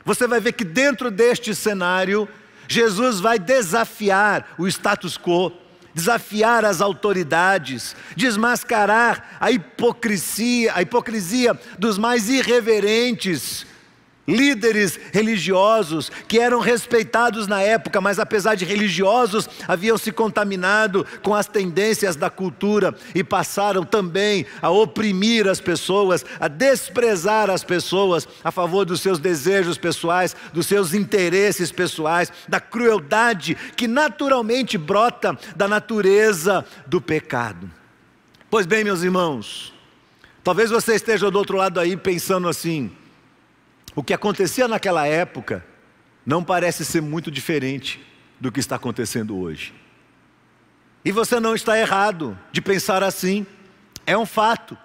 Você 0.06 0.28
vai 0.28 0.40
ver 0.40 0.54
que 0.54 0.64
dentro 0.64 1.12
deste 1.12 1.54
cenário, 1.54 2.28
Jesus 2.68 3.20
vai 3.20 3.38
desafiar 3.40 4.54
o 4.58 4.68
status 4.68 5.18
quo, 5.18 5.52
desafiar 5.94 6.66
as 6.66 6.82
autoridades, 6.82 7.96
desmascarar 8.16 9.38
a 9.40 9.52
hipocrisia, 9.52 10.74
a 10.76 10.82
hipocrisia 10.82 11.60
dos 11.78 11.98
mais 11.98 12.30
irreverentes 12.30 13.66
líderes 14.28 15.00
religiosos 15.12 16.10
que 16.28 16.40
eram 16.40 16.60
respeitados 16.60 17.48
na 17.48 17.62
época, 17.62 18.00
mas 18.00 18.20
apesar 18.20 18.56
de 18.56 18.66
religiosos, 18.66 19.50
haviam 19.68 19.98
se 19.98 20.12
contaminado 20.12 21.06
com 21.22 21.36
as 21.36 21.48
tendências 21.48 22.16
da 22.16 22.30
cultura 22.30 22.96
e 23.14 23.24
passaram 23.24 23.84
também 23.84 24.46
a 24.62 24.70
oprimir 24.70 25.48
as 25.48 25.60
pessoas, 25.60 26.26
a 26.40 26.48
desprezar 26.48 27.50
as 27.50 27.64
pessoas 27.64 28.28
a 28.44 28.52
favor 28.52 28.86
dos 28.86 29.02
seus 29.02 29.20
desejos 29.20 29.78
pessoais, 29.78 30.36
dos 30.54 30.68
seus 30.68 30.94
interesses 30.94 31.72
pessoais, 31.72 32.32
da 32.48 32.60
crueldade 32.60 33.56
que 33.76 33.88
naturalmente 33.88 34.78
brota 34.78 35.38
da 35.56 35.68
natureza 35.68 36.66
do 36.88 37.02
pecado. 37.02 37.70
Pois 38.50 38.66
bem, 38.66 38.84
meus 38.84 39.02
irmãos, 39.02 39.74
talvez 40.44 40.70
você 40.70 40.96
esteja 40.96 41.30
do 41.30 41.38
outro 41.38 41.58
lado 41.58 41.80
aí 41.80 41.98
pensando 41.98 42.48
assim: 42.48 42.92
o 43.96 44.04
que 44.04 44.14
acontecia 44.14 44.68
naquela 44.68 45.06
época 45.06 45.66
não 46.26 46.44
parece 46.44 46.84
ser 46.86 47.02
muito 47.02 47.30
diferente 47.30 48.00
do 48.40 48.52
que 48.52 48.60
está 48.60 48.76
acontecendo 48.76 49.38
hoje. 49.38 49.74
E 51.06 51.12
você 51.12 51.40
não 51.40 51.54
está 51.54 51.78
errado 51.78 52.38
de 52.52 52.62
pensar 52.62 53.04
assim, 53.04 53.46
é 54.06 54.18
um 54.18 54.26
fato. 54.26 54.78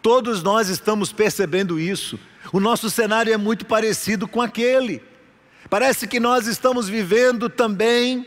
Todos 0.00 0.42
nós 0.42 0.68
estamos 0.68 1.12
percebendo 1.12 1.78
isso. 1.78 2.18
O 2.52 2.60
nosso 2.60 2.88
cenário 2.90 3.32
é 3.32 3.36
muito 3.36 3.66
parecido 3.66 4.26
com 4.26 4.40
aquele. 4.40 5.02
Parece 5.68 6.06
que 6.06 6.18
nós 6.18 6.46
estamos 6.46 6.88
vivendo 6.88 7.48
também 7.48 8.26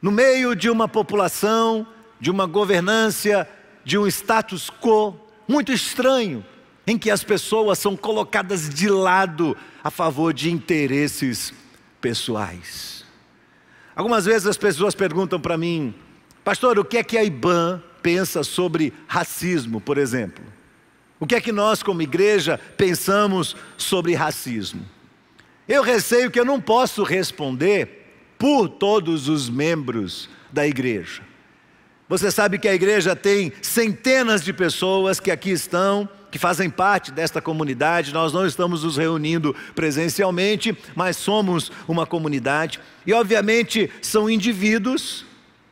no 0.00 0.12
meio 0.12 0.54
de 0.54 0.70
uma 0.70 0.86
população, 0.86 1.86
de 2.20 2.30
uma 2.30 2.46
governância, 2.46 3.48
de 3.84 3.98
um 3.98 4.06
status 4.06 4.70
quo 4.70 5.18
muito 5.48 5.72
estranho 5.72 6.44
em 6.88 6.96
que 6.96 7.10
as 7.10 7.22
pessoas 7.22 7.78
são 7.78 7.94
colocadas 7.94 8.66
de 8.70 8.88
lado 8.88 9.54
a 9.84 9.90
favor 9.90 10.32
de 10.32 10.50
interesses 10.50 11.52
pessoais. 12.00 13.04
Algumas 13.94 14.24
vezes 14.24 14.46
as 14.46 14.56
pessoas 14.56 14.94
perguntam 14.94 15.38
para 15.38 15.58
mim, 15.58 15.94
pastor, 16.42 16.78
o 16.78 16.84
que 16.84 16.96
é 16.96 17.04
que 17.04 17.18
a 17.18 17.22
IBAN 17.22 17.82
pensa 18.02 18.42
sobre 18.42 18.94
racismo, 19.06 19.82
por 19.82 19.98
exemplo? 19.98 20.42
O 21.20 21.26
que 21.26 21.34
é 21.34 21.40
que 21.42 21.52
nós, 21.52 21.82
como 21.82 22.00
igreja, 22.00 22.58
pensamos 22.78 23.54
sobre 23.76 24.14
racismo? 24.14 24.86
Eu 25.68 25.82
receio 25.82 26.30
que 26.30 26.40
eu 26.40 26.44
não 26.44 26.58
posso 26.58 27.02
responder 27.02 28.32
por 28.38 28.66
todos 28.66 29.28
os 29.28 29.50
membros 29.50 30.30
da 30.50 30.66
igreja. 30.66 31.20
Você 32.08 32.30
sabe 32.30 32.58
que 32.58 32.66
a 32.68 32.74
igreja 32.74 33.14
tem 33.14 33.52
centenas 33.60 34.42
de 34.42 34.54
pessoas 34.54 35.20
que 35.20 35.30
aqui 35.30 35.50
estão, 35.50 36.08
que 36.30 36.38
fazem 36.38 36.68
parte 36.68 37.10
desta 37.10 37.40
comunidade. 37.40 38.12
Nós 38.12 38.32
não 38.32 38.46
estamos 38.46 38.84
nos 38.84 38.96
reunindo 38.96 39.54
presencialmente, 39.74 40.76
mas 40.94 41.16
somos 41.16 41.70
uma 41.86 42.06
comunidade. 42.06 42.80
E, 43.06 43.12
obviamente, 43.12 43.90
são 44.02 44.28
indivíduos, 44.28 45.24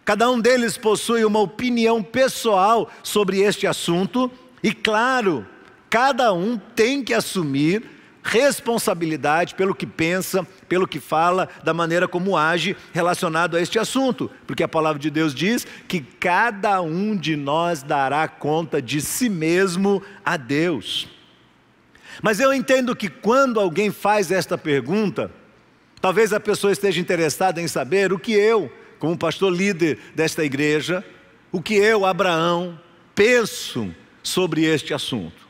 cada 0.04 0.30
um 0.30 0.40
deles 0.40 0.76
possui 0.76 1.24
uma 1.24 1.40
opinião 1.40 2.02
pessoal 2.02 2.90
sobre 3.02 3.40
este 3.40 3.66
assunto, 3.66 4.30
e, 4.62 4.72
claro, 4.72 5.46
cada 5.90 6.32
um 6.32 6.56
tem 6.56 7.02
que 7.02 7.14
assumir 7.14 7.95
responsabilidade 8.26 9.54
pelo 9.54 9.72
que 9.72 9.86
pensa, 9.86 10.44
pelo 10.68 10.86
que 10.86 10.98
fala, 10.98 11.48
da 11.62 11.72
maneira 11.72 12.08
como 12.08 12.36
age 12.36 12.76
relacionado 12.92 13.56
a 13.56 13.60
este 13.60 13.78
assunto, 13.78 14.28
porque 14.48 14.64
a 14.64 14.68
palavra 14.68 14.98
de 14.98 15.10
Deus 15.10 15.32
diz 15.32 15.64
que 15.86 16.00
cada 16.00 16.80
um 16.80 17.16
de 17.16 17.36
nós 17.36 17.84
dará 17.84 18.26
conta 18.26 18.82
de 18.82 19.00
si 19.00 19.28
mesmo 19.28 20.02
a 20.24 20.36
Deus. 20.36 21.08
Mas 22.20 22.40
eu 22.40 22.52
entendo 22.52 22.96
que 22.96 23.08
quando 23.08 23.60
alguém 23.60 23.92
faz 23.92 24.32
esta 24.32 24.58
pergunta, 24.58 25.30
talvez 26.00 26.32
a 26.32 26.40
pessoa 26.40 26.72
esteja 26.72 27.00
interessada 27.00 27.62
em 27.62 27.68
saber 27.68 28.12
o 28.12 28.18
que 28.18 28.32
eu, 28.32 28.72
como 28.98 29.16
pastor 29.16 29.52
líder 29.52 29.98
desta 30.16 30.44
igreja, 30.44 31.04
o 31.52 31.62
que 31.62 31.74
eu, 31.74 32.04
Abraão, 32.04 32.80
penso 33.14 33.94
sobre 34.20 34.64
este 34.64 34.92
assunto. 34.92 35.46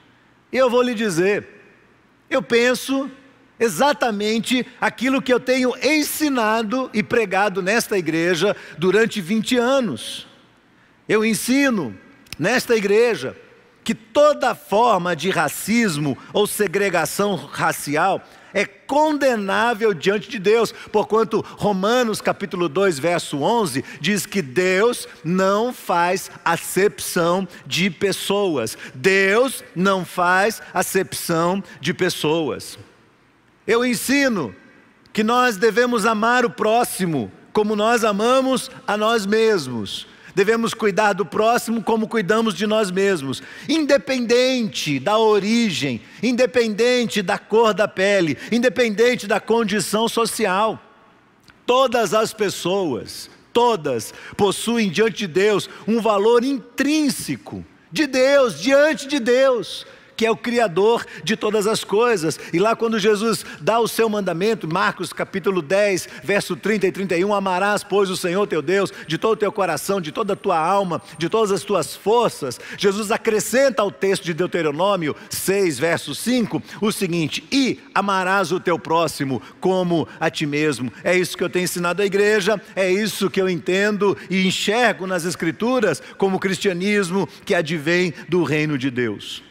E 0.53 0.59
eu 0.59 0.69
vou 0.69 0.83
lhe 0.83 0.95
dizer, 0.95 1.56
eu 2.31 2.43
penso 2.43 3.11
exatamente 3.59 4.67
aquilo 4.81 5.23
que 5.23 5.33
eu 5.33 5.41
tenho 5.41 5.73
ensinado 5.83 6.91
e 6.93 7.03
pregado 7.03 7.63
nesta 7.63 7.97
igreja 7.97 8.55
durante 8.79 9.21
20 9.21 9.57
anos. 9.57 10.27
Eu 11.09 11.25
ensino 11.25 11.97
nesta 12.39 12.77
igreja 12.77 13.37
que 13.83 13.95
toda 13.95 14.55
forma 14.55 15.15
de 15.15 15.31
racismo 15.31 16.19
ou 16.33 16.47
segregação 16.47 17.37
racial 17.37 18.21
é 18.57 18.65
condenável 18.65 19.93
diante 19.93 20.31
de 20.31 20.39
Deus, 20.39 20.73
porquanto 20.91 21.45
Romanos 21.59 22.23
capítulo 22.23 22.71
2, 22.71 22.99
verso 22.99 23.43
11 23.43 23.85
diz 24.01 24.25
que 24.25 24.41
Deus 24.41 25.07
não 25.23 25.75
faz 25.75 26.31
acepção 26.43 27.47
de 27.67 27.91
pessoas. 27.91 28.79
Deus 28.95 29.63
não 29.75 30.07
faz 30.07 30.63
acepção 30.73 31.63
de 31.83 31.93
pessoas. 31.93 32.79
Eu 33.67 33.85
ensino 33.85 34.57
que 35.13 35.23
nós 35.23 35.59
devemos 35.59 36.07
amar 36.07 36.47
o 36.47 36.51
próximo 36.51 37.31
como 37.53 37.77
nós 37.77 38.05
amamos 38.05 38.71
a 38.87 38.97
nós 38.97 39.27
mesmos 39.27 40.07
devemos 40.37 40.75
cuidar 40.75 41.15
do 41.15 41.25
próximo 41.25 41.83
como 41.83 42.07
cuidamos 42.07 42.53
de 42.53 42.67
nós 42.67 42.91
mesmos, 42.91 43.43
independente 43.67 45.01
da 45.01 45.17
origem, 45.17 46.03
independente 46.23 47.23
da 47.23 47.39
cor 47.39 47.73
da 47.73 47.89
pele, 47.89 48.37
independente 48.53 49.27
da 49.27 49.41
condição 49.41 50.07
social. 50.11 50.79
Todas 51.65 52.13
as 52.13 52.35
pessoas, 52.35 53.31
todas, 53.51 54.13
possuem 54.37 54.91
diante 54.91 55.21
de 55.21 55.27
Deus 55.27 55.71
um 55.89 56.03
valor 56.03 56.45
intrínseco, 56.45 57.65
de 57.91 58.07
Deus, 58.07 58.61
diante 58.61 59.09
de 59.09 59.19
Deus 59.19 59.87
que 60.17 60.25
é 60.25 60.31
o 60.31 60.37
Criador 60.37 61.05
de 61.23 61.37
todas 61.37 61.67
as 61.67 61.85
coisas. 61.85 62.39
E 62.53 62.59
lá, 62.59 62.75
quando 62.75 62.99
Jesus 62.99 63.45
dá 63.61 63.79
o 63.79 63.89
seu 63.89 64.09
mandamento, 64.09 64.67
Marcos 64.67 65.13
capítulo 65.13 65.61
10, 65.61 66.09
verso 66.25 66.57
30 66.57 66.87
e 66.87 66.93
31, 66.93 67.35
amarás, 67.35 67.85
pois, 67.85 68.11
o 68.11 68.17
Senhor 68.17 68.47
teu 68.47 68.63
Deus 68.63 68.93
de 69.07 69.19
todo 69.19 69.33
o 69.33 69.37
teu 69.37 69.53
coração, 69.53 70.01
de 70.01 70.13
toda 70.13 70.33
a 70.33 70.37
tua 70.37 70.59
alma, 70.59 71.03
de 71.19 71.29
todas 71.29 71.53
as 71.53 71.63
tuas 71.63 71.95
forças. 71.95 72.59
Jesus 72.79 73.11
acrescenta 73.11 73.83
ao 73.83 73.91
texto 73.91 74.25
de 74.25 74.35
Deuteronômio 74.35 75.15
6, 75.31 75.79
verso 75.79 76.15
5, 76.15 76.63
o 76.81 76.91
seguinte: 76.93 77.45
e 77.53 77.81
amarás 77.95 78.53
o 78.53 78.61
teu 78.61 78.79
próximo 78.79 79.43
como 79.61 80.09
a 80.19 80.31
ti 80.31 80.47
mesmo. 80.47 80.93
É 81.05 81.17
isso 81.17 81.37
que 81.37 81.45
eu 81.45 81.51
tenho 81.51 81.65
ensinado 81.65 82.03
à 82.03 82.07
igreja, 82.07 82.61
é 82.75 82.91
isso 82.91 83.31
que 83.31 83.41
eu 83.41 83.49
entendo 83.49 84.17
e 84.31 84.47
enxergo 84.47 85.07
nas 85.07 85.25
Escrituras 85.25 86.03
como 86.17 86.39
cristianismo 86.39 87.29
que 87.45 87.55
advém 87.55 88.15
do 88.29 88.43
reino 88.43 88.79
de 88.79 88.91
Deus. 88.91 89.43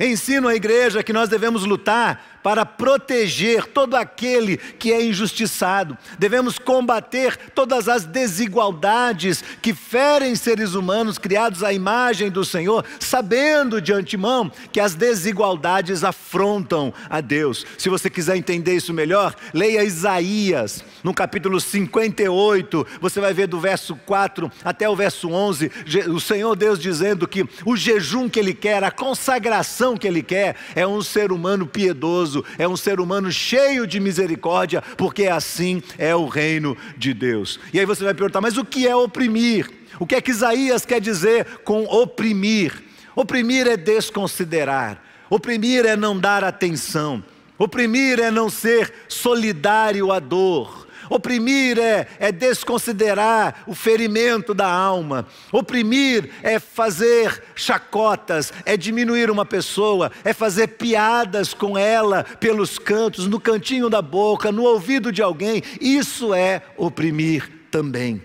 Ensino 0.00 0.48
à 0.48 0.54
igreja 0.54 1.02
que 1.02 1.12
nós 1.12 1.28
devemos 1.28 1.64
lutar 1.64 2.29
para 2.42 2.64
proteger 2.64 3.66
todo 3.66 3.94
aquele 3.94 4.56
que 4.56 4.92
é 4.92 5.04
injustiçado. 5.04 5.96
Devemos 6.18 6.58
combater 6.58 7.36
todas 7.54 7.88
as 7.88 8.04
desigualdades 8.04 9.42
que 9.60 9.74
ferem 9.74 10.34
seres 10.34 10.74
humanos 10.74 11.18
criados 11.18 11.62
à 11.62 11.72
imagem 11.72 12.30
do 12.30 12.44
Senhor, 12.44 12.84
sabendo 12.98 13.80
de 13.80 13.92
antemão 13.92 14.50
que 14.72 14.80
as 14.80 14.94
desigualdades 14.94 16.04
afrontam 16.04 16.92
a 17.08 17.20
Deus. 17.20 17.66
Se 17.76 17.88
você 17.88 18.08
quiser 18.08 18.36
entender 18.36 18.74
isso 18.74 18.92
melhor, 18.92 19.34
leia 19.52 19.84
Isaías, 19.84 20.84
no 21.02 21.12
capítulo 21.12 21.60
58, 21.60 22.86
você 23.00 23.20
vai 23.20 23.32
ver 23.32 23.46
do 23.46 23.60
verso 23.60 23.96
4 24.06 24.50
até 24.64 24.88
o 24.88 24.96
verso 24.96 25.30
11, 25.30 25.70
o 26.08 26.20
Senhor 26.20 26.54
Deus 26.56 26.78
dizendo 26.78 27.26
que 27.26 27.44
o 27.64 27.76
jejum 27.76 28.28
que 28.28 28.38
Ele 28.38 28.54
quer, 28.54 28.82
a 28.84 28.90
consagração 28.90 29.96
que 29.96 30.06
Ele 30.06 30.22
quer, 30.22 30.56
é 30.74 30.86
um 30.86 31.02
ser 31.02 31.32
humano 31.32 31.66
piedoso 31.66 32.29
é 32.58 32.66
um 32.66 32.76
ser 32.76 33.00
humano 33.00 33.30
cheio 33.30 33.86
de 33.86 34.00
misericórdia, 34.00 34.82
porque 34.96 35.26
assim 35.26 35.82
é 35.98 36.14
o 36.14 36.26
reino 36.26 36.76
de 36.96 37.14
Deus. 37.14 37.60
E 37.72 37.78
aí 37.78 37.86
você 37.86 38.04
vai 38.04 38.14
perguntar, 38.14 38.40
mas 38.40 38.56
o 38.56 38.64
que 38.64 38.86
é 38.86 38.94
oprimir? 38.94 39.70
O 39.98 40.06
que 40.06 40.14
é 40.14 40.20
que 40.20 40.30
Isaías 40.30 40.84
quer 40.86 41.00
dizer 41.00 41.46
com 41.64 41.84
oprimir? 41.84 42.82
Oprimir 43.14 43.66
é 43.66 43.76
desconsiderar, 43.76 45.02
oprimir 45.28 45.84
é 45.84 45.96
não 45.96 46.18
dar 46.18 46.44
atenção, 46.44 47.22
oprimir 47.58 48.20
é 48.20 48.30
não 48.30 48.48
ser 48.48 48.92
solidário 49.08 50.12
à 50.12 50.18
dor, 50.18 50.86
Oprimir 51.10 51.76
é, 51.76 52.06
é 52.20 52.30
desconsiderar 52.30 53.64
o 53.66 53.74
ferimento 53.74 54.54
da 54.54 54.72
alma. 54.72 55.26
Oprimir 55.50 56.30
é 56.40 56.60
fazer 56.60 57.42
chacotas, 57.56 58.52
é 58.64 58.76
diminuir 58.76 59.28
uma 59.28 59.44
pessoa, 59.44 60.12
é 60.24 60.32
fazer 60.32 60.68
piadas 60.68 61.52
com 61.52 61.76
ela 61.76 62.22
pelos 62.22 62.78
cantos, 62.78 63.26
no 63.26 63.40
cantinho 63.40 63.90
da 63.90 64.00
boca, 64.00 64.52
no 64.52 64.62
ouvido 64.62 65.10
de 65.10 65.20
alguém. 65.20 65.64
Isso 65.80 66.32
é 66.32 66.62
oprimir 66.76 67.50
também. 67.72 68.22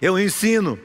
Eu 0.00 0.18
ensino 0.18 0.76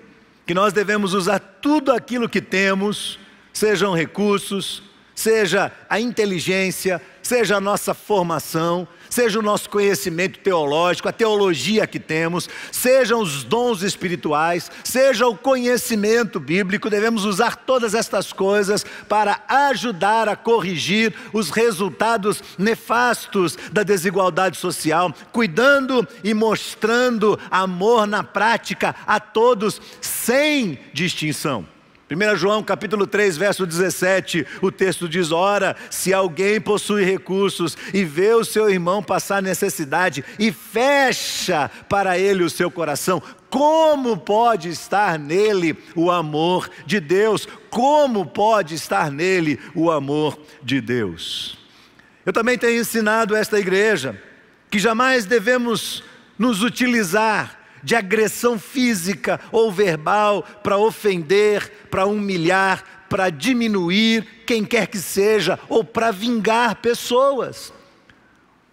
que 0.46 0.54
nós 0.54 0.74
devemos 0.74 1.16
usar 1.16 1.40
tudo 1.40 1.92
aquilo 1.92 2.30
que 2.30 2.40
temos, 2.40 3.20
sejam 3.52 3.96
recursos, 3.96 4.84
seja 5.16 5.72
a 5.90 6.00
inteligência, 6.00 7.02
seja 7.24 7.58
a 7.58 7.62
nossa 7.62 7.96
formação, 7.96 8.88
seja 9.18 9.40
o 9.40 9.42
nosso 9.42 9.68
conhecimento 9.68 10.38
teológico, 10.38 11.10
a 11.10 11.12
teologia 11.12 11.88
que 11.88 12.00
temos, 12.00 12.48
sejam 12.72 13.20
os 13.20 13.44
dons 13.44 13.82
espirituais, 13.82 14.70
seja 14.84 15.28
o 15.28 15.36
conhecimento 15.36 16.40
bíblico, 16.40 16.88
devemos 16.88 17.26
usar 17.26 17.56
todas 17.56 17.96
estas 17.96 18.32
coisas 18.32 18.86
para 19.10 19.44
ajudar 19.48 20.30
a 20.30 20.36
corrigir 20.36 21.16
os 21.34 21.50
resultados 21.50 22.44
nefastos 22.60 23.58
da 23.72 23.82
desigualdade 23.82 24.56
social, 24.56 25.12
cuidando 25.32 26.08
e 26.24 26.32
mostrando 26.36 27.40
amor 27.50 28.06
na 28.06 28.24
prática 28.24 28.94
a 29.08 29.20
todos, 29.20 29.82
sem 30.00 30.78
distinção. 30.94 31.77
1 32.10 32.38
João 32.38 32.64
capítulo 32.64 33.06
3, 33.06 33.36
verso 33.36 33.66
17, 33.66 34.48
o 34.62 34.72
texto 34.72 35.10
diz: 35.10 35.32
Ora, 35.32 35.76
se 35.90 36.14
alguém 36.14 36.60
possui 36.62 37.04
recursos 37.04 37.78
e 37.94 38.06
vê 38.06 38.34
o 38.34 38.46
seu 38.46 38.70
irmão 38.70 39.04
passar 39.04 39.42
necessidade 39.42 40.24
e 40.40 40.50
fecha 40.52 41.70
para 41.90 42.18
ele 42.18 42.44
o 42.44 42.50
seu 42.50 42.72
coração, 42.72 43.22
como 43.50 44.16
pode 44.16 44.70
estar 44.70 45.20
nele 45.20 45.78
o 45.96 46.10
amor 46.10 46.70
de 46.86 47.02
Deus? 47.02 47.46
Como 47.70 48.26
pode 48.26 48.76
estar 48.76 49.12
nele 49.12 49.60
o 49.76 49.92
amor 49.92 50.40
de 50.64 50.80
Deus? 50.80 51.58
Eu 52.26 52.32
também 52.32 52.58
tenho 52.58 52.80
ensinado 52.80 53.36
esta 53.36 53.60
igreja 53.60 54.22
que 54.70 54.80
jamais 54.80 55.26
devemos 55.26 56.04
nos 56.40 56.62
utilizar 56.62 57.57
de 57.84 57.96
agressão 57.96 58.60
física 58.60 59.40
ou 59.52 59.72
verbal 59.72 60.44
para 60.64 60.78
ofender, 60.78 61.88
para 61.90 62.06
humilhar, 62.06 63.06
para 63.10 63.30
diminuir 63.30 64.44
quem 64.46 64.64
quer 64.64 64.88
que 64.88 64.98
seja 64.98 65.60
ou 65.70 65.84
para 65.84 66.12
vingar 66.12 66.76
pessoas. 66.76 67.74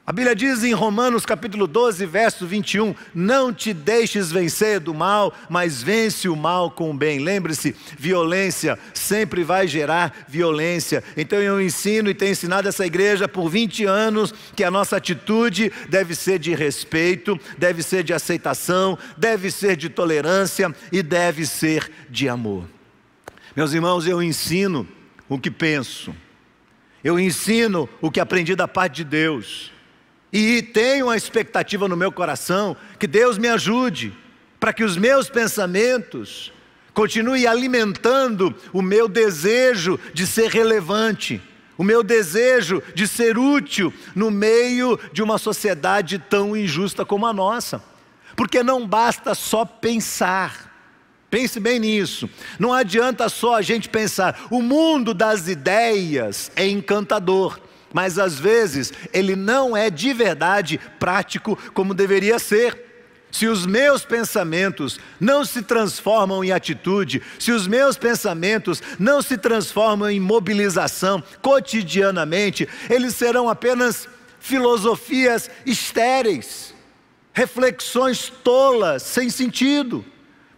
A 0.06 0.12
Bíblia 0.12 0.36
diz 0.36 0.62
em 0.62 0.74
Romanos 0.74 1.24
capítulo 1.24 1.66
12, 1.66 2.04
verso 2.04 2.46
21, 2.46 2.94
não 3.14 3.50
te 3.50 3.72
deixes 3.72 4.30
vencer 4.30 4.78
do 4.78 4.92
mal, 4.92 5.32
mas 5.48 5.82
vence 5.82 6.28
o 6.28 6.36
mal 6.36 6.70
com 6.70 6.90
o 6.90 6.94
bem. 6.94 7.20
Lembre-se, 7.20 7.74
violência 7.96 8.78
sempre 8.92 9.42
vai 9.42 9.66
gerar 9.66 10.26
violência. 10.28 11.02
Então 11.16 11.38
eu 11.38 11.58
ensino 11.58 12.10
e 12.10 12.14
tenho 12.14 12.32
ensinado 12.32 12.68
essa 12.68 12.84
igreja 12.84 13.26
por 13.26 13.48
20 13.48 13.86
anos 13.86 14.34
que 14.54 14.62
a 14.62 14.70
nossa 14.70 14.98
atitude 14.98 15.72
deve 15.88 16.14
ser 16.14 16.38
de 16.38 16.54
respeito, 16.54 17.40
deve 17.56 17.82
ser 17.82 18.04
de 18.04 18.12
aceitação, 18.12 18.98
deve 19.16 19.50
ser 19.50 19.74
de 19.74 19.88
tolerância 19.88 20.70
e 20.92 21.02
deve 21.02 21.46
ser 21.46 21.90
de 22.10 22.28
amor. 22.28 22.66
Meus 23.56 23.72
irmãos, 23.72 24.06
eu 24.06 24.22
ensino 24.22 24.86
o 25.30 25.38
que 25.38 25.50
penso. 25.50 26.14
Eu 27.02 27.18
ensino 27.18 27.88
o 28.02 28.10
que 28.10 28.20
aprendi 28.20 28.54
da 28.54 28.68
parte 28.68 28.96
de 28.96 29.04
Deus 29.04 29.72
e 30.34 30.60
tenho 30.60 31.08
a 31.08 31.16
expectativa 31.16 31.86
no 31.86 31.96
meu 31.96 32.10
coração 32.10 32.76
que 32.98 33.06
Deus 33.06 33.38
me 33.38 33.46
ajude 33.46 34.12
para 34.58 34.72
que 34.72 34.82
os 34.82 34.96
meus 34.96 35.28
pensamentos 35.28 36.52
continuem 36.92 37.46
alimentando 37.46 38.52
o 38.72 38.82
meu 38.82 39.06
desejo 39.06 39.98
de 40.12 40.26
ser 40.26 40.50
relevante, 40.50 41.40
o 41.78 41.84
meu 41.84 42.02
desejo 42.02 42.82
de 42.96 43.06
ser 43.06 43.38
útil 43.38 43.94
no 44.12 44.28
meio 44.28 44.98
de 45.12 45.22
uma 45.22 45.38
sociedade 45.38 46.18
tão 46.18 46.56
injusta 46.56 47.04
como 47.04 47.26
a 47.26 47.32
nossa. 47.32 47.80
Porque 48.34 48.60
não 48.60 48.88
basta 48.88 49.36
só 49.36 49.64
pensar. 49.64 50.72
Pense 51.30 51.60
bem 51.60 51.78
nisso. 51.78 52.28
Não 52.58 52.72
adianta 52.72 53.28
só 53.28 53.54
a 53.54 53.62
gente 53.62 53.88
pensar. 53.88 54.46
O 54.50 54.60
mundo 54.60 55.14
das 55.14 55.46
ideias 55.46 56.50
é 56.56 56.66
encantador 56.66 57.60
mas 57.94 58.18
às 58.18 58.40
vezes 58.40 58.92
ele 59.12 59.36
não 59.36 59.76
é 59.76 59.88
de 59.88 60.12
verdade 60.12 60.80
prático 60.98 61.56
como 61.72 61.94
deveria 61.94 62.40
ser. 62.40 62.76
Se 63.30 63.46
os 63.46 63.64
meus 63.64 64.04
pensamentos 64.04 64.98
não 65.20 65.44
se 65.44 65.62
transformam 65.62 66.42
em 66.42 66.50
atitude, 66.50 67.22
se 67.38 67.52
os 67.52 67.68
meus 67.68 67.96
pensamentos 67.96 68.82
não 68.98 69.22
se 69.22 69.38
transformam 69.38 70.10
em 70.10 70.18
mobilização 70.18 71.22
cotidianamente, 71.40 72.68
eles 72.90 73.14
serão 73.14 73.48
apenas 73.48 74.08
filosofias 74.40 75.48
estéreis, 75.64 76.74
reflexões 77.32 78.28
tolas, 78.42 79.04
sem 79.04 79.30
sentido. 79.30 80.04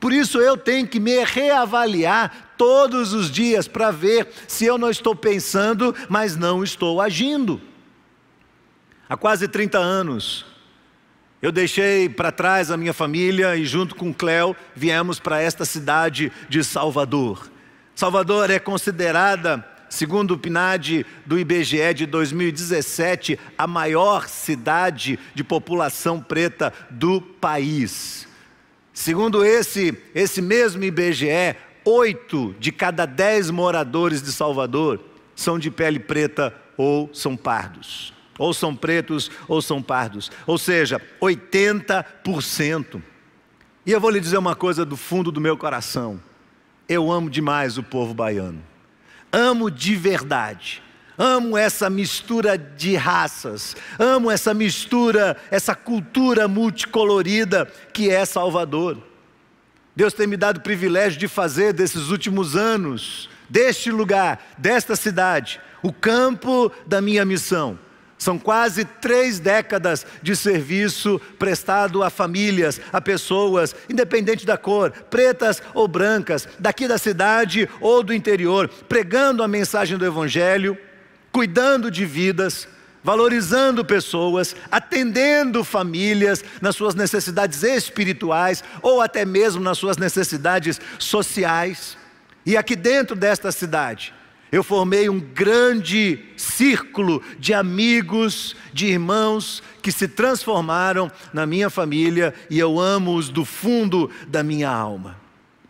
Por 0.00 0.12
isso 0.12 0.40
eu 0.40 0.56
tenho 0.56 0.86
que 0.86 1.00
me 1.00 1.22
reavaliar 1.22 2.45
todos 2.56 3.12
os 3.12 3.30
dias 3.30 3.68
para 3.68 3.90
ver 3.90 4.28
se 4.46 4.64
eu 4.64 4.78
não 4.78 4.90
estou 4.90 5.14
pensando, 5.14 5.94
mas 6.08 6.36
não 6.36 6.62
estou 6.64 7.00
agindo. 7.00 7.60
Há 9.08 9.16
quase 9.16 9.46
30 9.46 9.78
anos, 9.78 10.44
eu 11.40 11.52
deixei 11.52 12.08
para 12.08 12.32
trás 12.32 12.70
a 12.70 12.76
minha 12.76 12.92
família 12.92 13.54
e, 13.56 13.64
junto 13.64 13.94
com 13.94 14.12
Cléo, 14.12 14.56
viemos 14.74 15.20
para 15.20 15.40
esta 15.40 15.64
cidade 15.64 16.32
de 16.48 16.64
Salvador. 16.64 17.50
Salvador 17.94 18.50
é 18.50 18.58
considerada, 18.58 19.64
segundo 19.88 20.32
o 20.32 20.38
PNAD 20.38 21.06
do 21.24 21.38
IBGE 21.38 21.94
de 21.94 22.06
2017, 22.06 23.38
a 23.56 23.66
maior 23.66 24.28
cidade 24.28 25.18
de 25.34 25.44
população 25.44 26.20
preta 26.20 26.72
do 26.90 27.20
país. 27.20 28.26
Segundo 28.92 29.44
esse, 29.44 29.96
esse 30.14 30.40
mesmo 30.40 30.82
IBGE, 30.82 31.54
oito 31.86 32.54
de 32.58 32.72
cada 32.72 33.06
dez 33.06 33.50
moradores 33.50 34.20
de 34.20 34.32
Salvador 34.32 35.00
são 35.34 35.58
de 35.58 35.70
pele 35.70 36.00
preta 36.00 36.54
ou 36.76 37.08
são 37.14 37.36
pardos. 37.36 38.12
Ou 38.38 38.52
são 38.52 38.76
pretos 38.76 39.30
ou 39.48 39.62
são 39.62 39.80
pardos. 39.80 40.30
Ou 40.46 40.58
seja, 40.58 41.00
80%. 41.22 43.00
E 43.86 43.92
eu 43.92 44.00
vou 44.00 44.10
lhe 44.10 44.20
dizer 44.20 44.36
uma 44.36 44.54
coisa 44.54 44.84
do 44.84 44.96
fundo 44.96 45.32
do 45.32 45.40
meu 45.40 45.56
coração. 45.56 46.20
Eu 46.88 47.10
amo 47.10 47.30
demais 47.30 47.78
o 47.78 47.82
povo 47.82 48.12
baiano. 48.12 48.62
Amo 49.32 49.70
de 49.70 49.94
verdade. 49.94 50.82
Amo 51.18 51.56
essa 51.56 51.88
mistura 51.88 52.58
de 52.58 52.94
raças, 52.94 53.74
amo 53.98 54.30
essa 54.30 54.52
mistura, 54.52 55.34
essa 55.50 55.74
cultura 55.74 56.46
multicolorida 56.46 57.64
que 57.92 58.10
é 58.10 58.22
Salvador. 58.26 58.98
Deus 59.96 60.12
tem 60.12 60.26
me 60.26 60.36
dado 60.36 60.58
o 60.58 60.62
privilégio 60.62 61.18
de 61.18 61.26
fazer 61.26 61.72
desses 61.72 62.10
últimos 62.10 62.54
anos, 62.54 63.30
deste 63.48 63.90
lugar, 63.90 64.54
desta 64.58 64.94
cidade, 64.94 65.58
o 65.82 65.90
campo 65.90 66.70
da 66.86 67.00
minha 67.00 67.24
missão. 67.24 67.78
São 68.18 68.38
quase 68.38 68.84
três 68.84 69.38
décadas 69.38 70.06
de 70.22 70.36
serviço 70.36 71.18
prestado 71.38 72.02
a 72.02 72.10
famílias, 72.10 72.78
a 72.92 73.00
pessoas, 73.00 73.74
independente 73.88 74.44
da 74.44 74.58
cor, 74.58 74.90
pretas 74.90 75.62
ou 75.72 75.88
brancas, 75.88 76.46
daqui 76.58 76.86
da 76.86 76.98
cidade 76.98 77.66
ou 77.80 78.02
do 78.02 78.12
interior, 78.12 78.68
pregando 78.68 79.42
a 79.42 79.48
mensagem 79.48 79.96
do 79.96 80.04
Evangelho, 80.04 80.76
cuidando 81.32 81.90
de 81.90 82.04
vidas, 82.04 82.68
valorizando 83.06 83.84
pessoas, 83.84 84.56
atendendo 84.68 85.62
famílias 85.62 86.42
nas 86.60 86.74
suas 86.74 86.96
necessidades 86.96 87.62
espirituais 87.62 88.64
ou 88.82 89.00
até 89.00 89.24
mesmo 89.24 89.62
nas 89.62 89.78
suas 89.78 89.96
necessidades 89.96 90.80
sociais. 90.98 91.96
E 92.44 92.56
aqui 92.56 92.74
dentro 92.74 93.14
desta 93.14 93.52
cidade, 93.52 94.12
eu 94.50 94.64
formei 94.64 95.08
um 95.08 95.20
grande 95.20 96.18
círculo 96.36 97.22
de 97.38 97.54
amigos, 97.54 98.56
de 98.72 98.86
irmãos 98.86 99.62
que 99.80 99.92
se 99.92 100.08
transformaram 100.08 101.08
na 101.32 101.46
minha 101.46 101.70
família 101.70 102.34
e 102.50 102.58
eu 102.58 102.80
amo-os 102.80 103.28
do 103.28 103.44
fundo 103.44 104.10
da 104.26 104.42
minha 104.42 104.68
alma. 104.68 105.16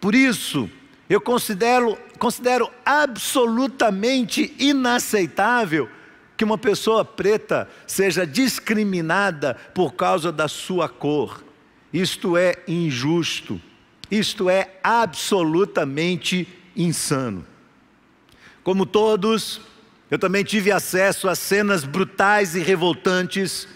Por 0.01 0.15
isso, 0.15 0.71
eu 1.07 1.21
considero, 1.21 1.99
considero 2.19 2.71
absolutamente 2.83 4.55
inaceitável 4.59 5.91
que 6.37 6.45
uma 6.45 6.59
pessoa 6.59 7.05
preta 7.05 7.69
seja 7.87 8.27
discriminada 8.27 9.55
por 9.75 9.95
causa 9.95 10.31
da 10.31 10.49
sua 10.49 10.89
cor. 10.89 11.43
Isto 11.93 12.37
é 12.37 12.57
injusto, 12.69 13.61
isto 14.11 14.51
é 14.51 14.79
absolutamente 14.83 16.47
insano. 16.77 17.47
Como 18.63 18.85
todos, 18.85 19.61
eu 20.11 20.19
também 20.19 20.45
tive 20.45 20.71
acesso 20.71 21.29
a 21.29 21.35
cenas 21.35 21.85
brutais 21.85 22.55
e 22.55 22.61
revoltantes 22.61 23.67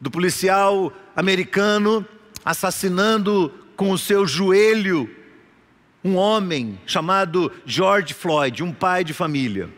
do 0.00 0.10
policial 0.10 0.92
americano 1.16 2.06
assassinando 2.44 3.52
com 3.76 3.90
o 3.90 3.98
seu 3.98 4.26
joelho 4.26 5.10
um 6.04 6.14
homem 6.14 6.78
chamado 6.86 7.52
George 7.66 8.14
Floyd, 8.14 8.62
um 8.62 8.72
pai 8.72 9.02
de 9.02 9.12
família 9.12 9.68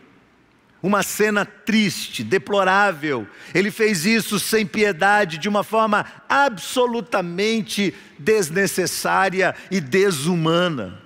uma 0.81 1.03
cena 1.03 1.45
triste, 1.45 2.23
deplorável. 2.23 3.27
Ele 3.53 3.69
fez 3.69 4.05
isso 4.05 4.39
sem 4.39 4.65
piedade, 4.65 5.37
de 5.37 5.47
uma 5.47 5.63
forma 5.63 6.05
absolutamente 6.27 7.93
desnecessária 8.17 9.55
e 9.69 9.79
desumana. 9.79 10.99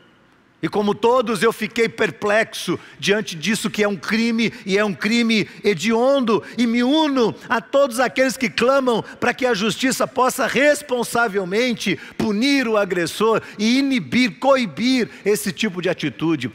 E 0.65 0.67
como 0.67 0.95
todos, 0.95 1.43
eu 1.43 1.53
fiquei 1.53 1.88
perplexo 1.88 2.79
diante 2.97 3.35
disso 3.35 3.69
que 3.69 3.83
é 3.83 3.88
um 3.88 3.95
crime 3.95 4.51
e 4.65 4.79
é 4.79 4.83
um 4.83 4.95
crime 4.95 5.47
hediondo, 5.63 6.41
e 6.57 6.65
me 6.65 6.81
uno 6.81 7.35
a 7.47 7.61
todos 7.61 7.99
aqueles 7.99 8.35
que 8.35 8.49
clamam 8.49 9.03
para 9.19 9.31
que 9.31 9.45
a 9.45 9.53
justiça 9.53 10.07
possa 10.07 10.47
responsavelmente 10.47 11.99
punir 12.17 12.67
o 12.67 12.77
agressor 12.77 13.43
e 13.59 13.77
inibir, 13.77 14.39
coibir 14.39 15.07
esse 15.23 15.51
tipo 15.51 15.83
de 15.83 15.89
atitude. 15.89 16.51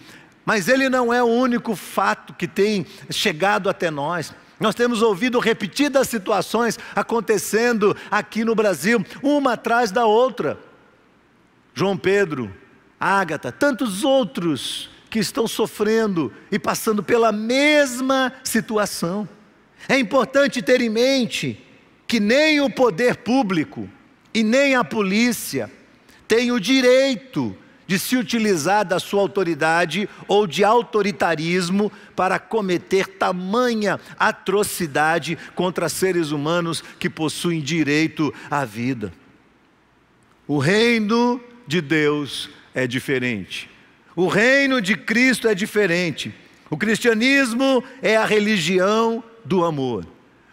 Mas 0.50 0.66
ele 0.66 0.88
não 0.88 1.14
é 1.14 1.22
o 1.22 1.26
único 1.26 1.76
fato 1.76 2.34
que 2.34 2.48
tem 2.48 2.84
chegado 3.08 3.70
até 3.70 3.88
nós. 3.88 4.34
Nós 4.58 4.74
temos 4.74 5.00
ouvido 5.00 5.38
repetidas 5.38 6.08
situações 6.08 6.76
acontecendo 6.92 7.96
aqui 8.10 8.44
no 8.44 8.52
Brasil, 8.52 9.06
uma 9.22 9.52
atrás 9.52 9.92
da 9.92 10.06
outra. 10.06 10.58
João 11.72 11.96
Pedro, 11.96 12.52
Ágata, 12.98 13.52
tantos 13.52 14.02
outros 14.02 14.90
que 15.08 15.20
estão 15.20 15.46
sofrendo 15.46 16.32
e 16.50 16.58
passando 16.58 17.00
pela 17.00 17.30
mesma 17.30 18.32
situação. 18.42 19.28
É 19.88 20.00
importante 20.00 20.60
ter 20.60 20.80
em 20.80 20.90
mente 20.90 21.64
que 22.08 22.18
nem 22.18 22.60
o 22.60 22.68
poder 22.68 23.18
público 23.18 23.88
e 24.34 24.42
nem 24.42 24.74
a 24.74 24.82
polícia 24.82 25.70
têm 26.26 26.50
o 26.50 26.58
direito 26.58 27.56
de 27.90 27.98
se 27.98 28.16
utilizar 28.16 28.84
da 28.84 29.00
sua 29.00 29.20
autoridade 29.20 30.08
ou 30.28 30.46
de 30.46 30.62
autoritarismo 30.62 31.90
para 32.14 32.38
cometer 32.38 33.08
tamanha 33.08 33.98
atrocidade 34.16 35.36
contra 35.56 35.88
seres 35.88 36.30
humanos 36.30 36.84
que 37.00 37.10
possuem 37.10 37.60
direito 37.60 38.32
à 38.48 38.64
vida. 38.64 39.12
O 40.46 40.56
reino 40.58 41.40
de 41.66 41.80
Deus 41.80 42.48
é 42.72 42.86
diferente. 42.86 43.68
O 44.14 44.28
reino 44.28 44.80
de 44.80 44.96
Cristo 44.96 45.48
é 45.48 45.54
diferente. 45.54 46.32
O 46.70 46.76
cristianismo 46.76 47.82
é 48.00 48.16
a 48.16 48.24
religião 48.24 49.20
do 49.44 49.64
amor. 49.64 50.06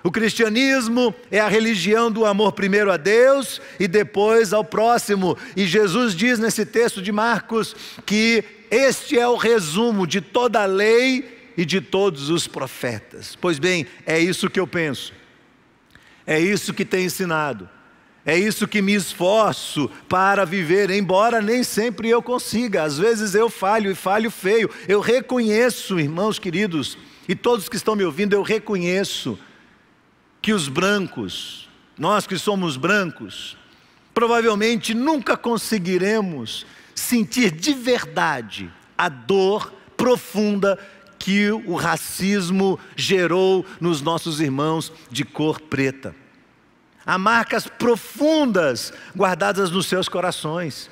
O 0.03 0.11
cristianismo 0.11 1.13
é 1.31 1.39
a 1.39 1.47
religião 1.47 2.11
do 2.11 2.25
amor 2.25 2.53
primeiro 2.53 2.91
a 2.91 2.97
Deus 2.97 3.59
e 3.79 3.87
depois 3.87 4.53
ao 4.53 4.63
próximo. 4.63 5.37
E 5.55 5.65
Jesus 5.65 6.15
diz 6.15 6.39
nesse 6.39 6.65
texto 6.65 7.01
de 7.01 7.11
Marcos 7.11 7.75
que 8.05 8.43
este 8.69 9.17
é 9.17 9.27
o 9.27 9.35
resumo 9.35 10.05
de 10.05 10.21
toda 10.21 10.61
a 10.61 10.65
lei 10.65 11.51
e 11.57 11.65
de 11.65 11.81
todos 11.81 12.29
os 12.29 12.47
profetas. 12.47 13.35
Pois 13.35 13.57
bem, 13.57 13.87
é 14.05 14.19
isso 14.19 14.49
que 14.49 14.59
eu 14.59 14.67
penso. 14.67 15.11
É 16.25 16.39
isso 16.39 16.73
que 16.73 16.85
tem 16.85 17.05
ensinado. 17.05 17.67
É 18.25 18.37
isso 18.37 18.67
que 18.67 18.81
me 18.81 18.93
esforço 18.93 19.89
para 20.09 20.45
viver, 20.45 20.89
embora 20.89 21.41
nem 21.41 21.63
sempre 21.63 22.09
eu 22.09 22.21
consiga. 22.21 22.83
Às 22.83 22.97
vezes 22.97 23.33
eu 23.33 23.49
falho 23.49 23.89
e 23.89 23.95
falho 23.95 24.29
feio. 24.29 24.69
Eu 24.85 24.99
reconheço, 24.99 25.97
irmãos 25.97 26.37
queridos, 26.37 26.97
e 27.27 27.33
todos 27.33 27.69
que 27.69 27.77
estão 27.77 27.95
me 27.95 28.03
ouvindo, 28.03 28.33
eu 28.33 28.41
reconheço 28.41 29.39
que 30.47 30.53
os 30.53 30.69
brancos, 30.69 31.67
nós 31.97 32.25
que 32.25 32.37
somos 32.37 32.77
brancos, 32.77 33.57
provavelmente 34.13 34.93
nunca 34.93 35.35
conseguiremos 35.35 36.65
sentir 36.95 37.51
de 37.51 37.73
verdade 37.73 38.71
a 38.97 39.09
dor 39.09 39.73
profunda 39.97 40.79
que 41.19 41.51
o 41.51 41.75
racismo 41.75 42.79
gerou 42.95 43.65
nos 43.81 44.01
nossos 44.01 44.39
irmãos 44.39 44.89
de 45.11 45.25
cor 45.25 45.59
preta. 45.59 46.15
Há 47.05 47.17
marcas 47.17 47.67
profundas 47.67 48.93
guardadas 49.13 49.69
nos 49.69 49.87
seus 49.87 50.07
corações, 50.07 50.89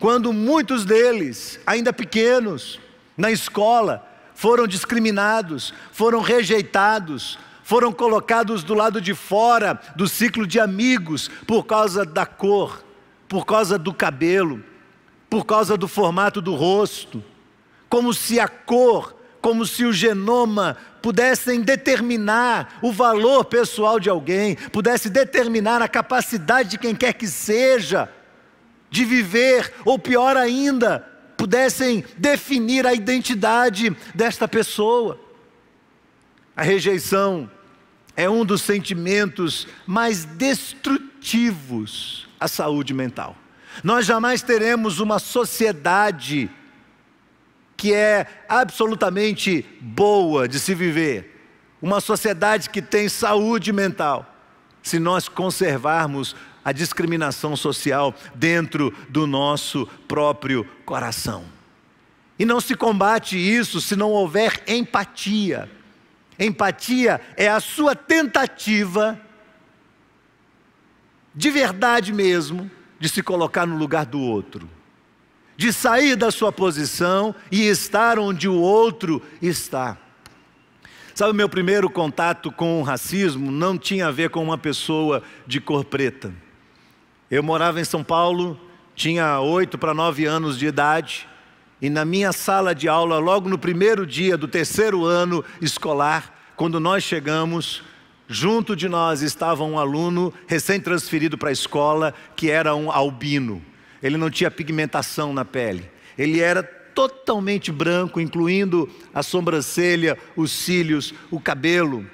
quando 0.00 0.32
muitos 0.32 0.84
deles, 0.84 1.60
ainda 1.64 1.92
pequenos, 1.92 2.80
na 3.16 3.30
escola, 3.30 4.04
foram 4.34 4.66
discriminados, 4.66 5.72
foram 5.92 6.20
rejeitados, 6.20 7.38
foram 7.66 7.92
colocados 7.92 8.62
do 8.62 8.74
lado 8.74 9.00
de 9.00 9.12
fora 9.12 9.80
do 9.96 10.06
ciclo 10.06 10.46
de 10.46 10.60
amigos 10.60 11.28
por 11.48 11.66
causa 11.66 12.04
da 12.04 12.24
cor, 12.24 12.84
por 13.26 13.44
causa 13.44 13.76
do 13.76 13.92
cabelo, 13.92 14.62
por 15.28 15.44
causa 15.44 15.76
do 15.76 15.88
formato 15.88 16.40
do 16.40 16.54
rosto, 16.54 17.24
como 17.88 18.14
se 18.14 18.38
a 18.38 18.46
cor, 18.46 19.16
como 19.40 19.66
se 19.66 19.84
o 19.84 19.92
genoma 19.92 20.76
pudessem 21.02 21.60
determinar 21.60 22.78
o 22.80 22.92
valor 22.92 23.44
pessoal 23.46 23.98
de 23.98 24.08
alguém, 24.08 24.54
pudesse 24.70 25.10
determinar 25.10 25.82
a 25.82 25.88
capacidade 25.88 26.68
de 26.68 26.78
quem 26.78 26.94
quer 26.94 27.14
que 27.14 27.26
seja 27.26 28.08
de 28.88 29.04
viver, 29.04 29.74
ou 29.84 29.98
pior 29.98 30.36
ainda, 30.36 31.00
pudessem 31.36 32.04
definir 32.16 32.86
a 32.86 32.94
identidade 32.94 33.90
desta 34.14 34.46
pessoa. 34.46 35.18
A 36.56 36.62
rejeição 36.62 37.50
é 38.16 38.28
um 38.28 38.44
dos 38.44 38.62
sentimentos 38.62 39.68
mais 39.86 40.24
destrutivos 40.24 42.26
à 42.40 42.48
saúde 42.48 42.94
mental. 42.94 43.36
Nós 43.84 44.06
jamais 44.06 44.42
teremos 44.42 45.00
uma 45.00 45.18
sociedade 45.18 46.50
que 47.76 47.92
é 47.92 48.26
absolutamente 48.48 49.64
boa 49.80 50.48
de 50.48 50.58
se 50.58 50.74
viver, 50.74 51.46
uma 51.80 52.00
sociedade 52.00 52.70
que 52.70 52.80
tem 52.80 53.08
saúde 53.08 53.72
mental, 53.72 54.34
se 54.82 54.98
nós 54.98 55.28
conservarmos 55.28 56.34
a 56.64 56.72
discriminação 56.72 57.54
social 57.54 58.14
dentro 58.34 58.92
do 59.10 59.26
nosso 59.26 59.86
próprio 60.08 60.64
coração. 60.84 61.44
E 62.38 62.44
não 62.44 62.60
se 62.60 62.74
combate 62.74 63.36
isso 63.36 63.80
se 63.80 63.94
não 63.94 64.10
houver 64.10 64.62
empatia. 64.66 65.70
Empatia 66.38 67.20
é 67.36 67.48
a 67.48 67.60
sua 67.60 67.94
tentativa, 67.94 69.18
de 71.34 71.50
verdade 71.50 72.12
mesmo, 72.12 72.70
de 72.98 73.08
se 73.08 73.22
colocar 73.22 73.66
no 73.66 73.76
lugar 73.76 74.06
do 74.06 74.20
outro, 74.20 74.68
de 75.56 75.72
sair 75.72 76.16
da 76.16 76.30
sua 76.30 76.52
posição 76.52 77.34
e 77.50 77.66
estar 77.66 78.18
onde 78.18 78.48
o 78.48 78.54
outro 78.54 79.22
está. 79.40 79.96
Sabe, 81.14 81.32
meu 81.32 81.48
primeiro 81.48 81.88
contato 81.88 82.52
com 82.52 82.78
o 82.78 82.82
racismo 82.82 83.50
não 83.50 83.78
tinha 83.78 84.08
a 84.08 84.10
ver 84.10 84.28
com 84.28 84.42
uma 84.42 84.58
pessoa 84.58 85.22
de 85.46 85.60
cor 85.60 85.82
preta. 85.82 86.30
Eu 87.30 87.42
morava 87.42 87.80
em 87.80 87.84
São 87.84 88.04
Paulo, 88.04 88.60
tinha 88.94 89.40
oito 89.40 89.78
para 89.78 89.94
nove 89.94 90.26
anos 90.26 90.58
de 90.58 90.66
idade, 90.66 91.26
e 91.80 91.90
na 91.90 92.04
minha 92.04 92.32
sala 92.32 92.74
de 92.74 92.88
aula, 92.88 93.18
logo 93.18 93.48
no 93.48 93.58
primeiro 93.58 94.06
dia 94.06 94.36
do 94.36 94.48
terceiro 94.48 95.04
ano 95.04 95.44
escolar, 95.60 96.52
quando 96.56 96.80
nós 96.80 97.04
chegamos, 97.04 97.82
Junto 98.28 98.74
de 98.74 98.88
nós 98.88 99.22
estava 99.22 99.62
um 99.62 99.78
aluno 99.78 100.34
recém-transferido 100.48 101.38
para 101.38 101.50
a 101.50 101.52
escola 101.52 102.12
que 102.34 102.50
era 102.50 102.74
um 102.74 102.90
albino. 102.90 103.62
Ele 104.02 104.16
não 104.16 104.28
tinha 104.28 104.50
pigmentação 104.50 105.32
na 105.32 105.44
pele. 105.44 105.88
Ele 106.18 106.40
era 106.40 106.62
totalmente 106.62 107.70
branco, 107.70 108.20
incluindo 108.20 108.90
a 109.14 109.22
sobrancelha, 109.22 110.18
os 110.34 110.50
cílios, 110.50 111.14
o 111.30 111.38
cabelo. 111.38 112.04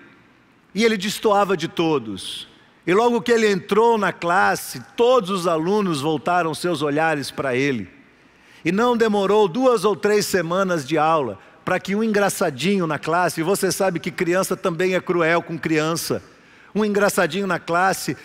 E 0.75 0.85
ele 0.85 0.98
destoava 0.98 1.57
de 1.57 1.66
todos. 1.66 2.46
E 2.87 2.92
logo 2.92 3.22
que 3.22 3.33
ele 3.33 3.51
entrou 3.51 3.96
na 3.96 4.12
classe, 4.12 4.83
todos 4.96 5.31
os 5.31 5.46
alunos 5.46 6.03
voltaram 6.03 6.53
seus 6.53 6.83
olhares 6.83 7.31
para 7.31 7.57
ele. 7.57 7.88
E 8.64 8.70
não 8.70 8.96
demorou 8.96 9.48
duas 9.48 9.85
ou 9.85 9.96
três 9.96 10.27
semanas 10.27 10.87
de 10.87 10.96
aula 10.96 11.38
para 11.64 11.79
que 11.79 11.94
um 11.94 12.03
engraçadinho 12.03 12.87
na 12.87 12.98
classe, 12.98 13.40
e 13.40 13.44
você 13.44 13.70
sabe 13.70 14.01
que 14.01 14.11
criança 14.11 14.57
também 14.57 14.94
é 14.94 15.01
cruel 15.01 15.42
com 15.42 15.59
criança, 15.59 16.22
um 16.75 16.85
engraçadinho 16.85 17.46
na 17.46 17.59
classe 17.59 18.16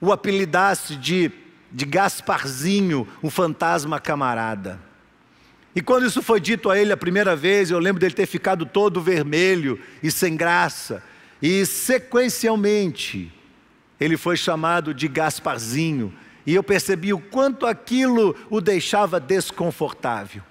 o 0.00 0.10
apelidasse 0.12 0.96
de, 0.96 1.30
de 1.70 1.84
Gasparzinho, 1.84 3.06
o 3.20 3.28
fantasma 3.28 4.00
camarada. 4.00 4.80
E 5.74 5.80
quando 5.80 6.06
isso 6.06 6.22
foi 6.22 6.40
dito 6.40 6.70
a 6.70 6.78
ele 6.78 6.92
a 6.92 6.96
primeira 6.96 7.36
vez, 7.36 7.70
eu 7.70 7.78
lembro 7.78 8.00
dele 8.00 8.14
ter 8.14 8.26
ficado 8.26 8.64
todo 8.64 9.00
vermelho 9.00 9.78
e 10.02 10.10
sem 10.10 10.36
graça, 10.36 11.02
e 11.40 11.64
sequencialmente 11.66 13.32
ele 14.00 14.16
foi 14.16 14.36
chamado 14.36 14.94
de 14.94 15.06
Gasparzinho, 15.06 16.12
e 16.50 16.54
eu 16.56 16.64
percebi 16.64 17.12
o 17.12 17.20
quanto 17.20 17.64
aquilo 17.64 18.34
o 18.50 18.60
deixava 18.60 19.20
desconfortável. 19.20 20.42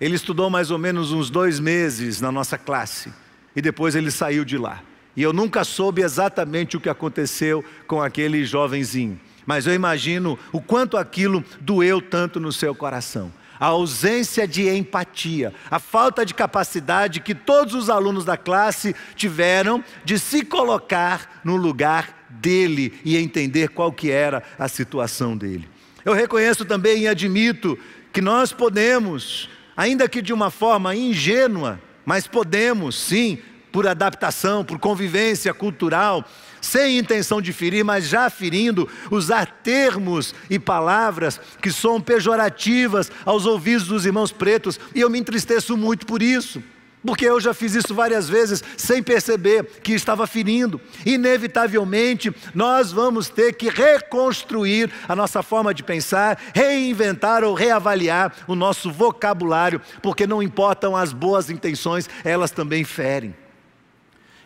Ele 0.00 0.14
estudou 0.14 0.48
mais 0.48 0.70
ou 0.70 0.78
menos 0.78 1.10
uns 1.10 1.30
dois 1.30 1.58
meses 1.58 2.20
na 2.20 2.30
nossa 2.30 2.56
classe 2.56 3.12
e 3.56 3.60
depois 3.60 3.96
ele 3.96 4.12
saiu 4.12 4.44
de 4.44 4.56
lá. 4.56 4.84
E 5.16 5.22
eu 5.22 5.32
nunca 5.32 5.64
soube 5.64 6.00
exatamente 6.00 6.76
o 6.76 6.80
que 6.80 6.88
aconteceu 6.88 7.64
com 7.88 8.00
aquele 8.00 8.44
jovenzinho, 8.44 9.20
mas 9.44 9.66
eu 9.66 9.74
imagino 9.74 10.38
o 10.52 10.60
quanto 10.60 10.96
aquilo 10.96 11.44
doeu 11.60 12.00
tanto 12.00 12.38
no 12.38 12.52
seu 12.52 12.72
coração. 12.72 13.32
A 13.58 13.66
ausência 13.66 14.46
de 14.46 14.68
empatia, 14.68 15.52
a 15.68 15.80
falta 15.80 16.24
de 16.24 16.34
capacidade 16.34 17.18
que 17.18 17.34
todos 17.34 17.74
os 17.74 17.90
alunos 17.90 18.24
da 18.24 18.36
classe 18.36 18.94
tiveram 19.16 19.82
de 20.04 20.20
se 20.20 20.44
colocar 20.44 21.40
no 21.42 21.56
lugar 21.56 22.21
dele 22.40 22.92
e 23.04 23.16
entender 23.16 23.68
qual 23.68 23.92
que 23.92 24.10
era 24.10 24.42
a 24.58 24.68
situação 24.68 25.36
dele. 25.36 25.68
Eu 26.04 26.12
reconheço 26.12 26.64
também 26.64 27.02
e 27.02 27.08
admito 27.08 27.78
que 28.12 28.20
nós 28.20 28.52
podemos 28.52 29.48
ainda 29.76 30.08
que 30.08 30.22
de 30.22 30.32
uma 30.32 30.50
forma 30.50 30.94
ingênua, 30.94 31.80
mas 32.04 32.26
podemos 32.26 32.98
sim, 32.98 33.38
por 33.70 33.86
adaptação, 33.86 34.64
por 34.64 34.78
convivência 34.78 35.52
cultural, 35.54 36.28
sem 36.60 36.98
intenção 36.98 37.40
de 37.40 37.52
ferir, 37.52 37.84
mas 37.84 38.06
já 38.06 38.28
ferindo, 38.28 38.88
usar 39.10 39.46
termos 39.62 40.34
e 40.50 40.58
palavras 40.58 41.40
que 41.60 41.72
são 41.72 42.00
pejorativas 42.00 43.10
aos 43.24 43.46
ouvidos 43.46 43.86
dos 43.88 44.04
irmãos 44.04 44.30
pretos, 44.30 44.78
e 44.94 45.00
eu 45.00 45.08
me 45.08 45.18
entristeço 45.18 45.76
muito 45.76 46.06
por 46.06 46.22
isso. 46.22 46.62
Porque 47.04 47.24
eu 47.24 47.40
já 47.40 47.52
fiz 47.52 47.74
isso 47.74 47.94
várias 47.94 48.28
vezes 48.28 48.62
sem 48.76 49.02
perceber 49.02 49.64
que 49.82 49.92
estava 49.92 50.26
ferindo. 50.26 50.80
Inevitavelmente, 51.04 52.32
nós 52.54 52.92
vamos 52.92 53.28
ter 53.28 53.54
que 53.54 53.68
reconstruir 53.68 54.90
a 55.08 55.16
nossa 55.16 55.42
forma 55.42 55.74
de 55.74 55.82
pensar, 55.82 56.40
reinventar 56.54 57.42
ou 57.42 57.54
reavaliar 57.54 58.32
o 58.46 58.54
nosso 58.54 58.90
vocabulário, 58.90 59.80
porque 60.00 60.26
não 60.26 60.42
importam 60.42 60.96
as 60.96 61.12
boas 61.12 61.50
intenções, 61.50 62.08
elas 62.24 62.52
também 62.52 62.84
ferem. 62.84 63.34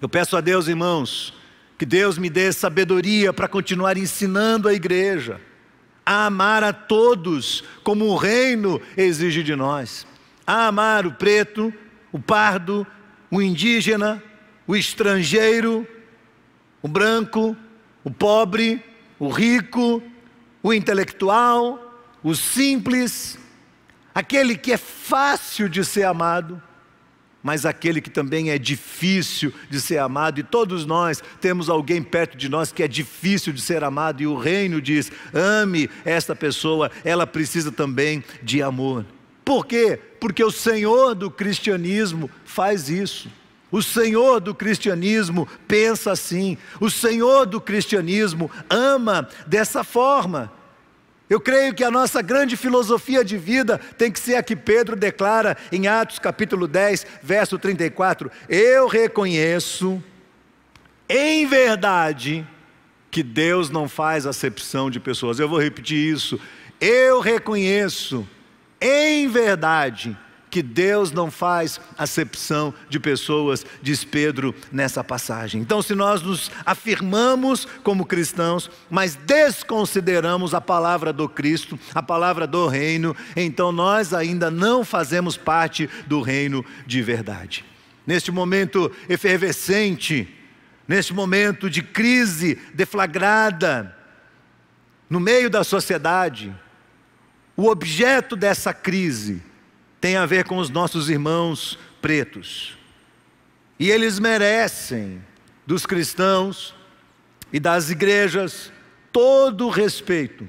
Eu 0.00 0.08
peço 0.08 0.36
a 0.36 0.40
Deus, 0.40 0.66
irmãos, 0.66 1.34
que 1.76 1.84
Deus 1.84 2.16
me 2.16 2.30
dê 2.30 2.52
sabedoria 2.52 3.32
para 3.32 3.48
continuar 3.48 3.98
ensinando 3.98 4.68
a 4.68 4.72
igreja 4.72 5.40
a 6.06 6.26
amar 6.26 6.62
a 6.62 6.72
todos 6.72 7.64
como 7.82 8.06
o 8.06 8.16
reino 8.16 8.80
exige 8.96 9.42
de 9.42 9.56
nós. 9.56 10.06
A 10.46 10.68
amar 10.68 11.04
o 11.04 11.12
preto, 11.12 11.74
o 12.12 12.18
pardo, 12.18 12.86
o 13.30 13.42
indígena, 13.42 14.22
o 14.66 14.76
estrangeiro, 14.76 15.86
o 16.82 16.88
branco, 16.88 17.56
o 18.04 18.10
pobre, 18.10 18.82
o 19.18 19.28
rico, 19.28 20.02
o 20.62 20.72
intelectual, 20.72 21.82
o 22.22 22.34
simples, 22.34 23.38
aquele 24.14 24.56
que 24.56 24.72
é 24.72 24.76
fácil 24.76 25.68
de 25.68 25.84
ser 25.84 26.04
amado, 26.04 26.62
mas 27.42 27.64
aquele 27.64 28.00
que 28.00 28.10
também 28.10 28.50
é 28.50 28.58
difícil 28.58 29.52
de 29.70 29.80
ser 29.80 29.98
amado, 29.98 30.40
e 30.40 30.42
todos 30.42 30.84
nós 30.84 31.22
temos 31.40 31.68
alguém 31.68 32.02
perto 32.02 32.36
de 32.36 32.48
nós 32.48 32.72
que 32.72 32.82
é 32.82 32.88
difícil 32.88 33.52
de 33.52 33.60
ser 33.60 33.84
amado, 33.84 34.20
e 34.20 34.26
o 34.26 34.36
reino 34.36 34.82
diz: 34.82 35.12
ame 35.32 35.88
esta 36.04 36.34
pessoa, 36.34 36.90
ela 37.04 37.26
precisa 37.26 37.70
também 37.70 38.24
de 38.42 38.62
amor. 38.62 39.04
Por 39.46 39.64
quê? 39.64 39.96
Porque 40.18 40.42
o 40.42 40.50
Senhor 40.50 41.14
do 41.14 41.30
cristianismo 41.30 42.28
faz 42.44 42.90
isso. 42.90 43.30
O 43.70 43.80
Senhor 43.80 44.40
do 44.40 44.52
cristianismo 44.52 45.46
pensa 45.68 46.10
assim, 46.10 46.58
o 46.80 46.90
Senhor 46.90 47.46
do 47.46 47.60
cristianismo 47.60 48.50
ama 48.68 49.28
dessa 49.46 49.84
forma. 49.84 50.52
Eu 51.30 51.40
creio 51.40 51.72
que 51.72 51.84
a 51.84 51.90
nossa 51.92 52.20
grande 52.22 52.56
filosofia 52.56 53.24
de 53.24 53.38
vida 53.38 53.78
tem 53.96 54.10
que 54.10 54.18
ser 54.18 54.34
a 54.34 54.42
que 54.42 54.56
Pedro 54.56 54.96
declara 54.96 55.56
em 55.70 55.86
Atos 55.86 56.18
capítulo 56.18 56.66
10, 56.66 57.06
verso 57.22 57.56
34. 57.56 58.28
Eu 58.48 58.88
reconheço, 58.88 60.02
em 61.08 61.46
verdade, 61.46 62.44
que 63.12 63.22
Deus 63.22 63.70
não 63.70 63.88
faz 63.88 64.26
acepção 64.26 64.90
de 64.90 64.98
pessoas. 64.98 65.38
Eu 65.38 65.48
vou 65.48 65.60
repetir 65.60 65.98
isso. 66.12 66.40
Eu 66.80 67.20
reconheço, 67.20 68.26
em 68.86 69.26
verdade, 69.28 70.16
que 70.48 70.62
Deus 70.62 71.10
não 71.10 71.30
faz 71.30 71.80
acepção 71.98 72.72
de 72.88 73.00
pessoas, 73.00 73.66
diz 73.82 74.04
Pedro 74.04 74.54
nessa 74.70 75.02
passagem. 75.02 75.60
Então, 75.60 75.82
se 75.82 75.94
nós 75.94 76.22
nos 76.22 76.50
afirmamos 76.64 77.66
como 77.82 78.06
cristãos, 78.06 78.70
mas 78.88 79.16
desconsideramos 79.16 80.54
a 80.54 80.60
palavra 80.60 81.12
do 81.12 81.28
Cristo, 81.28 81.78
a 81.94 82.02
palavra 82.02 82.46
do 82.46 82.68
reino, 82.68 83.14
então 83.34 83.72
nós 83.72 84.14
ainda 84.14 84.50
não 84.50 84.84
fazemos 84.84 85.36
parte 85.36 85.90
do 86.06 86.22
reino 86.22 86.64
de 86.86 87.02
verdade. 87.02 87.64
Neste 88.06 88.30
momento 88.30 88.90
efervescente, 89.08 90.32
neste 90.86 91.12
momento 91.12 91.68
de 91.68 91.82
crise 91.82 92.56
deflagrada, 92.72 93.94
no 95.10 95.20
meio 95.20 95.50
da 95.50 95.62
sociedade, 95.62 96.54
o 97.56 97.68
objeto 97.68 98.36
dessa 98.36 98.74
crise 98.74 99.42
tem 100.00 100.16
a 100.16 100.26
ver 100.26 100.44
com 100.44 100.58
os 100.58 100.68
nossos 100.68 101.08
irmãos 101.08 101.78
pretos. 102.02 102.76
E 103.78 103.90
eles 103.90 104.18
merecem 104.18 105.24
dos 105.66 105.86
cristãos 105.86 106.74
e 107.52 107.58
das 107.58 107.90
igrejas 107.90 108.70
todo 109.10 109.66
o 109.66 109.70
respeito, 109.70 110.48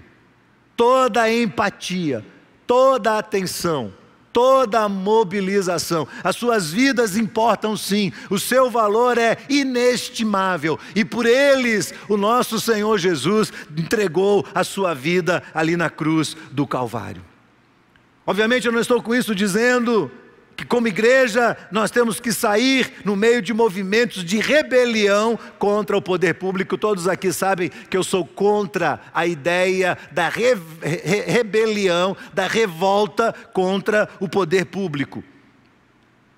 toda 0.75 1.23
a 1.23 1.33
empatia, 1.33 2.25
toda 2.65 3.13
a 3.13 3.19
atenção, 3.19 3.93
toda 4.37 4.81
a 4.81 4.89
mobilização. 4.89 6.07
As 6.23 6.35
suas 6.35 6.71
vidas 6.71 7.17
importam 7.17 7.75
sim, 7.75 8.13
o 8.29 8.37
seu 8.37 8.69
valor 8.69 9.17
é 9.17 9.35
inestimável 9.49 10.77
e 10.95 11.03
por 11.03 11.25
eles 11.25 11.91
o 12.07 12.15
nosso 12.15 12.59
Senhor 12.59 12.99
Jesus 12.99 13.51
entregou 13.75 14.45
a 14.53 14.63
sua 14.63 14.93
vida 14.93 15.41
ali 15.55 15.75
na 15.75 15.89
cruz 15.89 16.37
do 16.51 16.67
Calvário. 16.67 17.25
Obviamente, 18.27 18.67
eu 18.67 18.71
não 18.71 18.79
estou 18.79 19.01
com 19.01 19.15
isso 19.15 19.33
dizendo 19.33 20.11
que, 20.57 20.65
como 20.65 20.87
igreja, 20.87 21.55
nós 21.71 21.91
temos 21.91 22.19
que 22.19 22.33
sair 22.33 22.91
no 23.05 23.15
meio 23.15 23.43
de 23.43 23.53
movimentos 23.53 24.25
de 24.25 24.39
rebelião 24.39 25.37
contra 25.59 25.95
o 25.95 26.01
poder 26.01 26.33
público. 26.33 26.79
Todos 26.79 27.07
aqui 27.07 27.31
sabem 27.31 27.69
que 27.69 27.95
eu 27.95 28.03
sou 28.03 28.25
contra 28.25 28.99
a 29.13 29.27
ideia 29.27 29.95
da 30.11 30.27
re 30.29 30.55
re 30.81 31.21
rebelião, 31.27 32.17
da 32.33 32.47
revolta 32.47 33.31
contra 33.53 34.09
o 34.19 34.27
poder 34.27 34.65
público. 34.65 35.23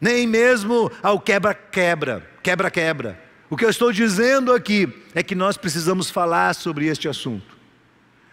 Nem 0.02 0.28
mesmo 0.28 0.92
ao 1.02 1.18
quebra-quebra, 1.20 2.28
quebra-quebra. 2.44 3.18
O 3.50 3.56
que 3.56 3.64
eu 3.64 3.70
estou 3.70 3.92
dizendo 3.92 4.54
aqui 4.54 4.88
é 5.16 5.24
que 5.24 5.34
nós 5.34 5.56
precisamos 5.56 6.10
falar 6.10 6.54
sobre 6.54 6.88
este 6.88 7.08
assunto. 7.08 7.59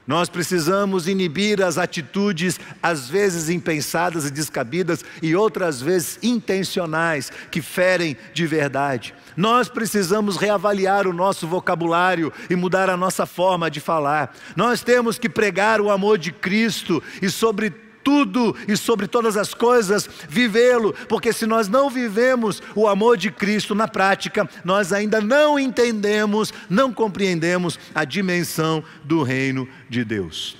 Nós 0.07 0.29
precisamos 0.29 1.09
inibir 1.09 1.63
as 1.63 1.79
atitudes, 1.79 2.61
às 2.83 3.09
vezes 3.09 3.49
impensadas 3.49 4.27
e 4.27 4.31
descabidas, 4.31 5.05
e 5.21 5.35
outras 5.35 5.83
vezes 5.83 6.19
intencionais, 6.23 7.33
que 7.51 7.61
ferem 7.61 8.17
de 8.33 8.47
verdade. 8.47 9.15
Nós 9.37 9.69
precisamos 9.69 10.37
reavaliar 10.37 11.07
o 11.07 11.13
nosso 11.13 11.47
vocabulário 11.47 12.33
e 12.49 12.55
mudar 12.55 12.89
a 12.89 12.97
nossa 12.97 13.27
forma 13.27 13.71
de 13.71 13.81
falar. 13.81 14.35
Nós 14.55 14.83
temos 14.83 15.19
que 15.19 15.29
pregar 15.29 15.81
o 15.81 15.91
amor 15.91 16.19
de 16.19 16.31
Cristo 16.31 17.03
e, 17.21 17.29
sobre 17.29 17.86
tudo 18.07 18.55
e 18.69 18.77
sobre 18.77 19.09
todas 19.09 19.37
as 19.37 19.53
coisas, 19.53 20.09
vivê-lo, 20.29 20.95
porque 21.09 21.33
se 21.33 21.45
nós 21.45 21.67
não 21.67 21.91
vivemos 21.91 22.63
o 22.77 22.87
amor 22.87 23.17
de 23.17 23.33
Cristo 23.33 23.75
na 23.75 23.89
prática, 23.89 24.49
nós 24.65 24.93
ainda 24.93 25.21
não 25.21 25.59
entendemos, 25.59 26.55
não 26.71 26.93
compreendemos 26.93 27.81
a 27.93 28.05
dimensão 28.05 28.85
do 29.03 29.25
reino 29.25 29.69
de 29.91 30.05
Deus. 30.05 30.57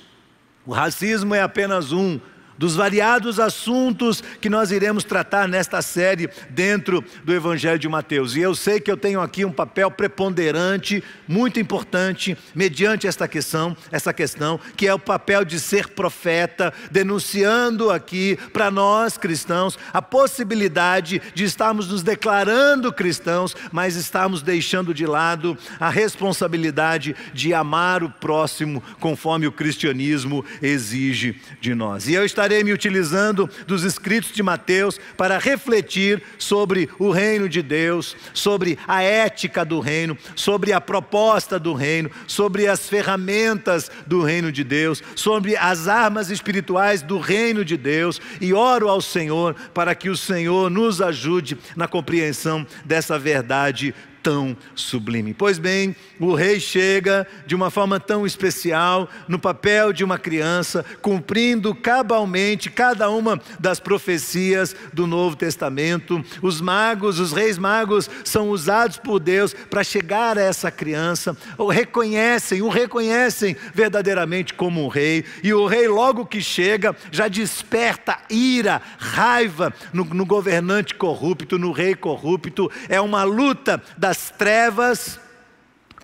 O 0.65 0.73
racismo 0.73 1.33
é 1.33 1.41
apenas 1.41 1.93
um 1.93 2.19
dos 2.57 2.75
variados 2.75 3.39
assuntos 3.39 4.23
que 4.41 4.49
nós 4.49 4.71
iremos 4.71 5.03
tratar 5.03 5.47
nesta 5.47 5.81
série 5.81 6.29
dentro 6.49 7.03
do 7.23 7.33
Evangelho 7.33 7.79
de 7.79 7.87
Mateus. 7.87 8.35
E 8.35 8.41
eu 8.41 8.55
sei 8.55 8.79
que 8.79 8.91
eu 8.91 8.97
tenho 8.97 9.21
aqui 9.21 9.45
um 9.45 9.51
papel 9.51 9.91
preponderante, 9.91 11.03
muito 11.27 11.59
importante, 11.59 12.37
mediante 12.55 13.07
esta 13.07 13.27
questão, 13.27 13.75
essa 13.91 14.13
questão, 14.13 14.59
que 14.75 14.87
é 14.87 14.93
o 14.93 14.99
papel 14.99 15.45
de 15.45 15.59
ser 15.59 15.89
profeta, 15.89 16.73
denunciando 16.91 17.91
aqui 17.91 18.37
para 18.51 18.71
nós 18.71 19.17
cristãos 19.17 19.77
a 19.93 20.01
possibilidade 20.01 21.21
de 21.33 21.43
estarmos 21.43 21.87
nos 21.87 22.03
declarando 22.03 22.91
cristãos, 22.91 23.55
mas 23.71 23.95
estarmos 23.95 24.41
deixando 24.41 24.93
de 24.93 25.05
lado 25.05 25.57
a 25.79 25.89
responsabilidade 25.89 27.15
de 27.33 27.53
amar 27.53 28.03
o 28.03 28.09
próximo 28.09 28.81
conforme 28.99 29.47
o 29.47 29.51
cristianismo 29.51 30.43
exige 30.61 31.39
de 31.59 31.75
nós. 31.75 32.07
E 32.07 32.13
eu 32.13 32.25
estarei 32.25 32.46
estarei 32.47 32.63
me 32.63 32.71
utilizando 32.71 33.49
dos 33.67 33.83
escritos 33.83 34.31
de 34.31 34.41
Mateus 34.41 34.97
para 35.17 35.37
refletir 35.37 36.23
sobre 36.37 36.89
o 36.97 37.11
reino 37.11 37.49
de 37.49 37.61
Deus, 37.61 38.15
sobre 38.33 38.79
a 38.87 39.03
ética 39.03 39.65
do 39.65 39.81
reino, 39.81 40.17
sobre 40.33 40.71
a 40.71 40.79
proposta 40.79 41.59
do 41.59 41.73
reino, 41.73 42.09
sobre 42.25 42.65
as 42.67 42.87
ferramentas 42.87 43.91
do 44.05 44.23
reino 44.23 44.49
de 44.49 44.63
Deus, 44.63 45.03
sobre 45.13 45.57
as 45.57 45.89
armas 45.89 46.29
espirituais 46.29 47.01
do 47.01 47.19
reino 47.19 47.65
de 47.65 47.75
Deus 47.75 48.21
e 48.39 48.53
oro 48.53 48.87
ao 48.87 49.01
Senhor 49.01 49.53
para 49.73 49.93
que 49.93 50.09
o 50.09 50.15
Senhor 50.15 50.69
nos 50.69 51.01
ajude 51.01 51.57
na 51.75 51.87
compreensão 51.87 52.65
dessa 52.85 53.19
verdade 53.19 53.93
tão 54.21 54.55
sublime. 54.75 55.33
Pois 55.33 55.57
bem, 55.57 55.95
o 56.19 56.33
rei 56.33 56.59
chega 56.59 57.27
de 57.45 57.55
uma 57.55 57.69
forma 57.69 57.99
tão 57.99 58.25
especial, 58.25 59.09
no 59.27 59.39
papel 59.39 59.93
de 59.93 60.03
uma 60.03 60.17
criança, 60.17 60.85
cumprindo 61.01 61.73
cabalmente 61.73 62.69
cada 62.69 63.09
uma 63.09 63.39
das 63.59 63.79
profecias 63.79 64.75
do 64.93 65.07
Novo 65.07 65.35
Testamento. 65.35 66.23
Os 66.41 66.61
magos, 66.61 67.19
os 67.19 67.31
reis 67.31 67.57
magos, 67.57 68.09
são 68.23 68.49
usados 68.49 68.97
por 68.97 69.19
Deus 69.19 69.53
para 69.53 69.83
chegar 69.83 70.37
a 70.37 70.41
essa 70.41 70.71
criança, 70.71 71.35
o 71.57 71.67
reconhecem, 71.67 72.61
o 72.61 72.69
reconhecem 72.69 73.55
verdadeiramente 73.73 74.53
como 74.53 74.83
um 74.83 74.87
rei, 74.87 75.23
e 75.43 75.53
o 75.53 75.65
rei, 75.65 75.87
logo 75.87 76.25
que 76.25 76.41
chega, 76.41 76.95
já 77.11 77.27
desperta 77.27 78.17
ira, 78.29 78.81
raiva 78.97 79.73
no, 79.93 80.03
no 80.05 80.25
governante 80.25 80.95
corrupto, 80.95 81.57
no 81.57 81.71
rei 81.71 81.95
corrupto. 81.95 82.69
É 82.89 82.99
uma 82.99 83.23
luta 83.23 83.81
das 83.97 84.16
das 84.17 84.31
trevas 84.35 85.19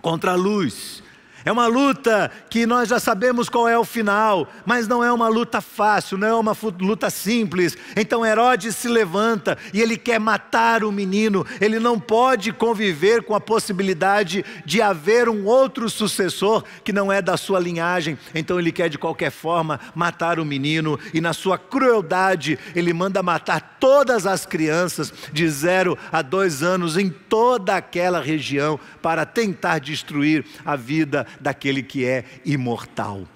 contra 0.00 0.32
a 0.32 0.36
luz. 0.36 1.02
É 1.44 1.52
uma 1.52 1.66
luta 1.66 2.30
que 2.48 2.64
nós 2.64 2.88
já 2.88 2.98
sabemos 2.98 3.50
qual 3.50 3.68
é 3.68 3.78
o 3.78 3.84
final, 3.84 4.48
mas 4.64 4.88
não 4.88 5.04
é 5.04 5.12
uma 5.12 5.28
luta 5.28 5.60
fácil, 5.60 6.16
não 6.16 6.26
é 6.26 6.34
uma 6.34 6.56
luta 6.80 7.10
simples. 7.10 7.76
Então 7.94 8.24
Herodes 8.24 8.74
se 8.76 8.88
levanta 8.88 9.58
e 9.72 9.82
ele 9.82 9.98
quer 9.98 10.18
matar 10.18 10.82
o 10.82 10.90
menino. 10.90 11.44
Ele 11.60 11.78
não 11.78 12.00
pode 12.00 12.50
conviver 12.50 13.22
com 13.22 13.34
a 13.34 13.40
possibilidade 13.40 14.42
de 14.64 14.80
haver 14.80 15.28
um 15.28 15.44
outro 15.44 15.90
sucessor 15.90 16.64
que 16.82 16.92
não 16.92 17.12
é 17.12 17.20
da 17.20 17.36
sua 17.36 17.60
linhagem. 17.60 18.18
Então 18.34 18.58
ele 18.58 18.72
quer 18.72 18.88
de 18.88 18.96
qualquer 18.96 19.30
forma 19.30 19.78
matar 19.94 20.40
o 20.40 20.44
menino 20.46 20.98
e 21.12 21.20
na 21.20 21.34
sua 21.34 21.58
crueldade 21.58 22.58
ele 22.74 22.94
manda 22.94 23.22
matar 23.22 23.76
todas 23.78 24.26
as 24.26 24.46
crianças 24.46 25.12
de 25.30 25.46
zero 25.50 25.98
a 26.10 26.22
dois 26.22 26.62
anos 26.62 26.96
em 26.96 27.10
toda 27.10 27.76
aquela 27.76 28.20
região 28.22 28.80
para 29.02 29.26
tentar 29.26 29.78
destruir 29.78 30.46
a 30.64 30.74
vida 30.74 31.26
daquele 31.40 31.82
que 31.82 32.04
é 32.04 32.24
imortal. 32.44 33.26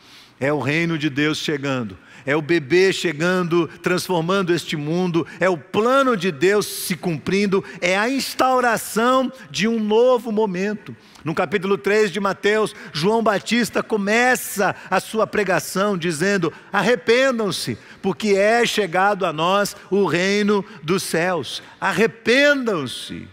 É 0.40 0.53
o 0.53 0.61
reino 0.61 0.96
de 0.96 1.11
Deus 1.11 1.38
chegando 1.38 1.99
é 2.28 2.36
o 2.36 2.42
bebê 2.42 2.92
chegando, 2.92 3.66
transformando 3.82 4.53
este 4.53 4.76
mundo, 4.76 5.26
é 5.40 5.49
o 5.49 5.57
plano 5.57 6.14
de 6.14 6.30
Deus 6.30 6.66
se 6.66 6.94
cumprindo, 6.94 7.64
é 7.80 7.96
a 7.96 8.11
instauração 8.11 9.32
de 9.51 9.66
um 9.66 9.80
novo 9.80 10.30
momento. 10.30 10.94
No 11.24 11.34
capítulo 11.34 11.78
3 11.78 12.11
de 12.11 12.20
Mateus, 12.20 12.74
João 12.92 13.22
Batista 13.22 13.82
começa 13.82 14.76
a 14.90 15.01
sua 15.01 15.26
pregação 15.26 15.96
dizendo: 15.96 16.53
Arrependam-se, 16.70 17.78
porque 18.03 18.34
é 18.34 18.66
chegado 18.66 19.24
a 19.24 19.32
nós 19.32 19.74
o 19.90 20.05
reino 20.05 20.62
dos 20.82 21.05
céus. 21.05 21.62
Arrependam-se. 21.80 23.26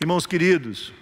Irmãos 0.00 0.26
queridos, 0.26 0.92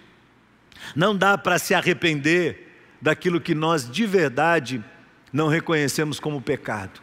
não 0.95 1.17
dá 1.17 1.39
para 1.39 1.59
se 1.59 1.73
arrepender 1.73 2.66
daquilo 3.07 3.41
que 3.41 3.55
nós 3.55 3.89
de 3.89 4.05
verdade 4.05 4.83
não 5.33 5.47
reconhecemos 5.47 6.19
como 6.19 6.43
pecado. 6.43 7.01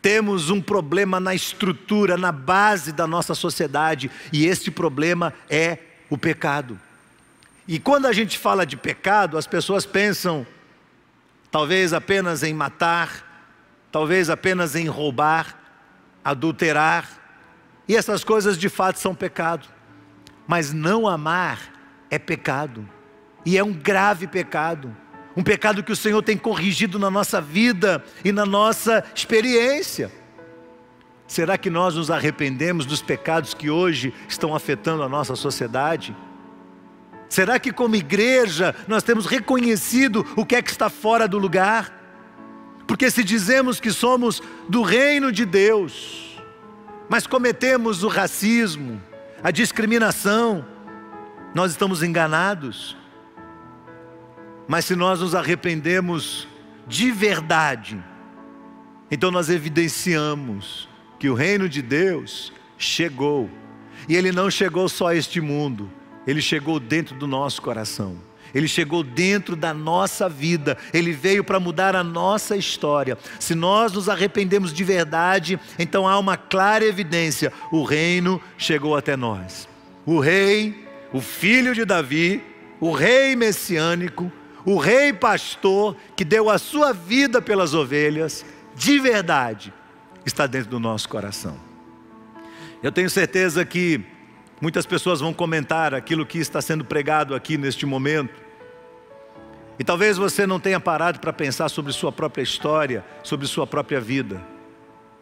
Temos 0.00 0.48
um 0.48 0.62
problema 0.62 1.18
na 1.18 1.34
estrutura, 1.34 2.16
na 2.16 2.30
base 2.30 2.92
da 2.92 3.04
nossa 3.04 3.34
sociedade, 3.34 4.08
e 4.32 4.46
este 4.46 4.70
problema 4.70 5.34
é 5.50 5.78
o 6.08 6.16
pecado. 6.16 6.78
E 7.66 7.80
quando 7.80 8.06
a 8.06 8.12
gente 8.12 8.38
fala 8.38 8.64
de 8.64 8.76
pecado, 8.76 9.36
as 9.36 9.44
pessoas 9.44 9.84
pensam 9.84 10.46
talvez 11.50 11.92
apenas 11.92 12.44
em 12.44 12.54
matar, 12.54 13.26
talvez 13.90 14.30
apenas 14.30 14.76
em 14.76 14.86
roubar, 14.86 15.58
adulterar, 16.24 17.08
e 17.88 17.96
essas 17.96 18.22
coisas 18.22 18.56
de 18.56 18.68
fato 18.68 19.00
são 19.00 19.16
pecado. 19.16 19.66
Mas 20.46 20.72
não 20.72 21.08
amar 21.08 21.72
é 22.08 22.20
pecado, 22.20 22.88
e 23.46 23.56
é 23.56 23.64
um 23.64 23.72
grave 23.72 24.26
pecado 24.26 24.94
um 25.36 25.42
pecado 25.42 25.82
que 25.82 25.92
o 25.92 25.96
Senhor 25.96 26.22
tem 26.22 26.38
corrigido 26.38 26.98
na 26.98 27.10
nossa 27.10 27.42
vida 27.42 28.02
e 28.24 28.32
na 28.32 28.46
nossa 28.46 29.04
experiência. 29.14 30.10
Será 31.26 31.58
que 31.58 31.68
nós 31.68 31.94
nos 31.94 32.10
arrependemos 32.10 32.86
dos 32.86 33.02
pecados 33.02 33.52
que 33.52 33.68
hoje 33.68 34.14
estão 34.26 34.54
afetando 34.54 35.02
a 35.02 35.08
nossa 35.08 35.36
sociedade? 35.36 36.16
Será 37.28 37.58
que, 37.58 37.70
como 37.70 37.96
igreja, 37.96 38.74
nós 38.88 39.02
temos 39.02 39.26
reconhecido 39.26 40.24
o 40.36 40.46
que 40.46 40.56
é 40.56 40.62
que 40.62 40.70
está 40.70 40.88
fora 40.88 41.28
do 41.28 41.36
lugar? 41.36 41.92
Porque 42.86 43.10
se 43.10 43.22
dizemos 43.22 43.78
que 43.78 43.90
somos 43.90 44.40
do 44.68 44.80
reino 44.80 45.30
de 45.30 45.44
Deus, 45.44 46.40
mas 47.10 47.26
cometemos 47.26 48.04
o 48.04 48.08
racismo, 48.08 49.02
a 49.42 49.50
discriminação, 49.50 50.64
nós 51.52 51.72
estamos 51.72 52.02
enganados. 52.02 52.96
Mas 54.68 54.84
se 54.84 54.96
nós 54.96 55.20
nos 55.20 55.34
arrependemos 55.34 56.48
de 56.86 57.10
verdade, 57.10 58.02
então 59.10 59.30
nós 59.30 59.48
evidenciamos 59.48 60.88
que 61.18 61.28
o 61.28 61.34
reino 61.34 61.68
de 61.68 61.82
Deus 61.82 62.52
chegou. 62.76 63.48
E 64.08 64.14
ele 64.16 64.32
não 64.32 64.50
chegou 64.50 64.88
só 64.88 65.08
a 65.08 65.16
este 65.16 65.40
mundo, 65.40 65.90
ele 66.26 66.40
chegou 66.40 66.78
dentro 66.78 67.16
do 67.16 67.26
nosso 67.26 67.62
coração. 67.62 68.16
Ele 68.54 68.68
chegou 68.68 69.02
dentro 69.02 69.54
da 69.54 69.74
nossa 69.74 70.28
vida, 70.28 70.78
ele 70.94 71.12
veio 71.12 71.44
para 71.44 71.60
mudar 71.60 71.94
a 71.94 72.02
nossa 72.02 72.56
história. 72.56 73.18
Se 73.38 73.54
nós 73.54 73.92
nos 73.92 74.08
arrependemos 74.08 74.72
de 74.72 74.82
verdade, 74.82 75.60
então 75.78 76.08
há 76.08 76.18
uma 76.18 76.36
clara 76.36 76.84
evidência: 76.84 77.52
o 77.70 77.82
reino 77.82 78.40
chegou 78.56 78.96
até 78.96 79.16
nós. 79.16 79.68
O 80.06 80.20
rei, 80.20 80.86
o 81.12 81.20
filho 81.20 81.74
de 81.74 81.84
Davi, 81.84 82.42
o 82.80 82.92
rei 82.92 83.36
messiânico, 83.36 84.32
o 84.66 84.76
rei 84.76 85.12
pastor 85.12 85.96
que 86.16 86.24
deu 86.24 86.50
a 86.50 86.58
sua 86.58 86.92
vida 86.92 87.40
pelas 87.40 87.72
ovelhas, 87.72 88.44
de 88.74 88.98
verdade, 88.98 89.72
está 90.26 90.44
dentro 90.48 90.68
do 90.68 90.80
nosso 90.80 91.08
coração. 91.08 91.56
Eu 92.82 92.90
tenho 92.90 93.08
certeza 93.08 93.64
que 93.64 94.04
muitas 94.60 94.84
pessoas 94.84 95.20
vão 95.20 95.32
comentar 95.32 95.94
aquilo 95.94 96.26
que 96.26 96.38
está 96.38 96.60
sendo 96.60 96.84
pregado 96.84 97.32
aqui 97.32 97.56
neste 97.56 97.86
momento. 97.86 98.34
E 99.78 99.84
talvez 99.84 100.16
você 100.16 100.46
não 100.46 100.58
tenha 100.58 100.80
parado 100.80 101.20
para 101.20 101.32
pensar 101.32 101.68
sobre 101.68 101.92
sua 101.92 102.10
própria 102.10 102.42
história, 102.42 103.04
sobre 103.22 103.46
sua 103.46 103.68
própria 103.68 104.00
vida. 104.00 104.44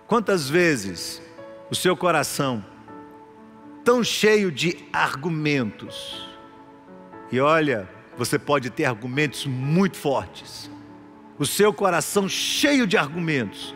Quantas 0.07 0.49
vezes 0.49 1.21
o 1.71 1.75
seu 1.75 1.95
coração, 1.95 2.65
tão 3.85 4.03
cheio 4.03 4.51
de 4.51 4.79
argumentos, 4.91 6.27
e 7.31 7.41
olha, 7.41 7.89
você 8.17 8.39
pode 8.39 8.71
ter 8.71 8.85
argumentos 8.85 9.47
muito 9.47 9.97
fortes. 9.97 10.71
O 11.39 11.45
seu 11.45 11.73
coração 11.73 12.29
cheio 12.29 12.87
de 12.87 12.97
argumentos 12.97 13.75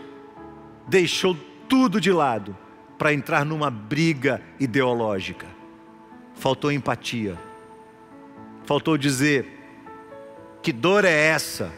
deixou 0.86 1.36
tudo 1.68 2.00
de 2.00 2.12
lado 2.12 2.56
para 2.96 3.12
entrar 3.12 3.44
numa 3.44 3.70
briga 3.70 4.40
ideológica. 4.58 5.46
Faltou 6.34 6.70
empatia. 6.70 7.36
Faltou 8.64 8.96
dizer: 8.96 9.58
que 10.62 10.72
dor 10.72 11.04
é 11.04 11.12
essa? 11.12 11.72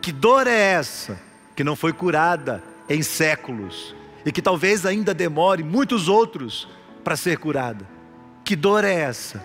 Que 0.00 0.12
dor 0.12 0.46
é 0.46 0.58
essa 0.58 1.20
que 1.56 1.64
não 1.64 1.76
foi 1.76 1.92
curada 1.92 2.62
em 2.88 3.02
séculos 3.02 3.94
e 4.24 4.32
que 4.32 4.40
talvez 4.40 4.86
ainda 4.86 5.12
demore 5.12 5.62
muitos 5.62 6.08
outros 6.08 6.68
para 7.02 7.16
ser 7.16 7.38
curada? 7.38 7.86
Que 8.44 8.54
dor 8.54 8.84
é 8.84 8.94
essa? 8.94 9.44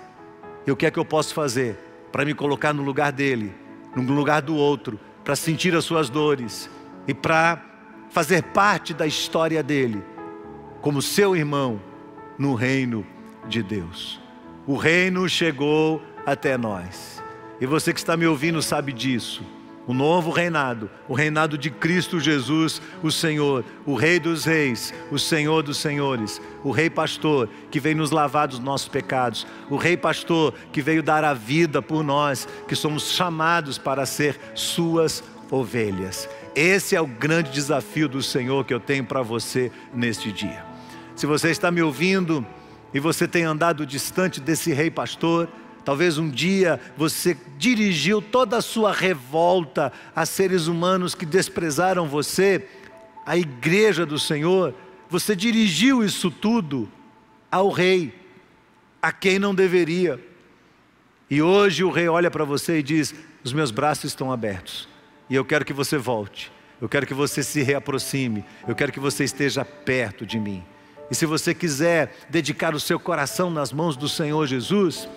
E 0.66 0.72
o 0.72 0.76
que 0.76 0.86
é 0.86 0.92
que 0.92 0.98
eu 0.98 1.06
posso 1.06 1.34
fazer 1.34 1.78
para 2.16 2.24
me 2.24 2.34
colocar 2.34 2.72
no 2.72 2.82
lugar 2.82 3.12
dele, 3.12 3.54
no 3.94 4.14
lugar 4.14 4.42
do 4.42 4.56
outro, 4.56 4.98
para 5.22 5.36
sentir 5.36 5.76
as 5.76 5.84
suas 5.84 6.10
dores 6.10 6.70
e 7.06 7.14
para 7.14 7.62
fazer 8.10 8.42
parte 8.42 8.94
da 8.94 9.06
história 9.06 9.62
dele, 9.62 10.02
como 10.80 11.02
seu 11.02 11.36
irmão 11.36 11.78
no 12.38 12.54
reino 12.54 13.06
de 13.50 13.62
Deus. 13.62 14.22
O 14.66 14.78
reino 14.78 15.28
chegou 15.28 16.02
até 16.26 16.58
nós. 16.58 17.22
E 17.60 17.66
você 17.66 17.92
que 17.92 18.00
está 18.00 18.16
me 18.16 18.26
ouvindo 18.26 18.62
sabe 18.62 18.94
disso 18.94 19.44
o 19.88 19.94
novo 19.94 20.32
reinado, 20.32 20.90
o 21.08 21.14
reinado 21.14 21.58
de 21.58 21.70
Cristo 21.70 22.20
Jesus, 22.20 22.82
o 23.04 23.12
Senhor, 23.12 23.64
o 23.86 23.96
Rei 23.96 24.20
dos 24.20 24.46
Reis, 24.46 24.94
o 25.12 25.20
Senhor 25.20 25.62
dos 25.62 25.78
Senhores, 25.78 26.42
o 26.64 26.72
Rei 26.72 26.90
Pastor 26.90 27.50
que 27.70 27.80
veio 27.80 27.98
nos 27.98 28.12
lavar 28.12 28.48
dos 28.48 28.60
nossos 28.60 28.88
pecados, 28.88 29.46
o 29.70 29.76
Rei 29.76 29.96
Pastor 29.96 30.54
que 30.72 30.82
veio 30.82 31.04
dar 31.04 31.24
a 31.24 31.34
vida 31.34 31.82
por 31.82 32.04
nós, 32.04 32.48
que 32.68 32.76
somos 32.76 33.12
chamados 33.12 33.78
para 33.78 34.06
ser 34.06 34.40
Suas 34.56 35.24
ovelhas. 35.52 36.28
Esse 36.56 36.96
é 36.96 37.02
o 37.02 37.08
grande 37.08 37.52
desafio 37.52 38.08
do 38.08 38.24
Senhor 38.24 38.66
que 38.66 38.74
eu 38.74 38.80
tenho 38.80 39.04
para 39.04 39.22
você 39.22 39.72
neste 39.94 40.32
dia. 40.32 40.66
Se 41.16 41.26
você 41.26 41.50
está 41.50 41.70
me 41.70 41.82
ouvindo 41.82 42.46
e 42.94 43.00
você 43.00 43.28
tem 43.28 43.44
andado 43.44 43.86
distante 43.86 44.40
desse 44.40 44.74
Rei 44.74 44.90
Pastor, 44.90 45.50
Talvez 45.86 46.18
um 46.18 46.28
dia 46.28 46.80
você 46.98 47.38
dirigiu 47.60 48.20
toda 48.20 48.58
a 48.58 48.62
sua 48.62 48.92
revolta 48.92 49.94
a 50.16 50.26
seres 50.26 50.66
humanos 50.66 51.14
que 51.14 51.28
desprezaram 51.28 52.08
você, 52.08 52.68
a 53.24 53.38
igreja 53.38 54.04
do 54.04 54.18
Senhor. 54.18 54.74
Você 55.08 55.36
dirigiu 55.36 56.04
isso 56.04 56.32
tudo 56.32 56.92
ao 57.52 57.70
rei, 57.70 58.12
a 59.00 59.12
quem 59.12 59.38
não 59.38 59.54
deveria. 59.54 60.20
E 61.30 61.40
hoje 61.40 61.84
o 61.84 61.92
rei 61.92 62.08
olha 62.08 62.32
para 62.32 62.44
você 62.44 62.80
e 62.80 62.84
diz: 62.84 63.14
Os 63.44 63.54
meus 63.54 63.70
braços 63.70 64.06
estão 64.06 64.32
abertos, 64.32 64.90
e 65.30 65.36
eu 65.36 65.46
quero 65.46 65.64
que 65.64 65.74
você 65.74 65.98
volte, 66.00 66.52
eu 66.82 66.90
quero 66.90 67.06
que 67.06 67.14
você 67.14 67.44
se 67.44 67.62
reaproxime, 67.62 68.44
eu 68.68 68.74
quero 68.74 68.92
que 68.92 69.00
você 69.00 69.24
esteja 69.24 69.64
perto 69.64 70.26
de 70.26 70.40
mim. 70.40 70.64
E 71.12 71.14
se 71.14 71.28
você 71.28 71.54
quiser 71.54 72.16
dedicar 72.28 72.74
o 72.74 72.80
seu 72.80 73.00
coração 73.00 73.52
nas 73.52 73.72
mãos 73.72 73.96
do 73.96 74.10
Senhor 74.10 74.48
Jesus, 74.48 75.08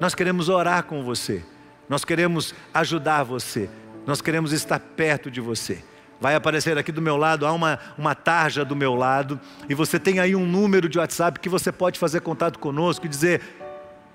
nós 0.00 0.14
queremos 0.14 0.48
orar 0.48 0.84
com 0.84 1.02
você, 1.02 1.42
nós 1.88 2.04
queremos 2.04 2.54
ajudar 2.74 3.22
você, 3.22 3.68
nós 4.06 4.20
queremos 4.20 4.52
estar 4.52 4.78
perto 4.78 5.30
de 5.30 5.40
você. 5.40 5.82
Vai 6.20 6.34
aparecer 6.34 6.78
aqui 6.78 6.90
do 6.90 7.02
meu 7.02 7.16
lado, 7.16 7.46
há 7.46 7.52
uma, 7.52 7.78
uma 7.96 8.14
tarja 8.14 8.64
do 8.64 8.74
meu 8.74 8.94
lado, 8.94 9.38
e 9.68 9.74
você 9.74 9.98
tem 9.98 10.18
aí 10.18 10.34
um 10.34 10.46
número 10.46 10.88
de 10.88 10.98
WhatsApp 10.98 11.40
que 11.40 11.48
você 11.48 11.70
pode 11.70 11.98
fazer 11.98 12.20
contato 12.20 12.58
conosco 12.58 13.04
e 13.06 13.08
dizer: 13.08 13.42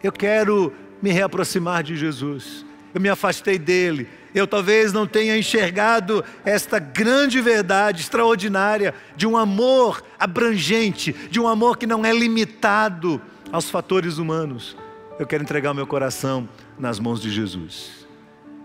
Eu 0.03 0.11
quero 0.11 0.73
me 1.01 1.11
reaproximar 1.11 1.83
de 1.83 1.95
Jesus, 1.95 2.65
eu 2.93 3.01
me 3.01 3.09
afastei 3.09 3.59
dele, 3.59 4.07
eu 4.33 4.47
talvez 4.47 4.93
não 4.93 5.05
tenha 5.05 5.37
enxergado 5.37 6.23
esta 6.43 6.79
grande 6.79 7.39
verdade 7.39 8.01
extraordinária 8.01 8.95
de 9.15 9.27
um 9.27 9.37
amor 9.37 10.03
abrangente, 10.19 11.13
de 11.29 11.39
um 11.39 11.47
amor 11.47 11.77
que 11.77 11.85
não 11.85 12.03
é 12.03 12.13
limitado 12.13 13.21
aos 13.51 13.69
fatores 13.69 14.17
humanos 14.17 14.75
eu 15.21 15.27
quero 15.27 15.43
entregar 15.43 15.71
meu 15.75 15.85
coração 15.85 16.49
nas 16.79 16.99
mãos 16.99 17.21
de 17.21 17.29
Jesus. 17.29 18.07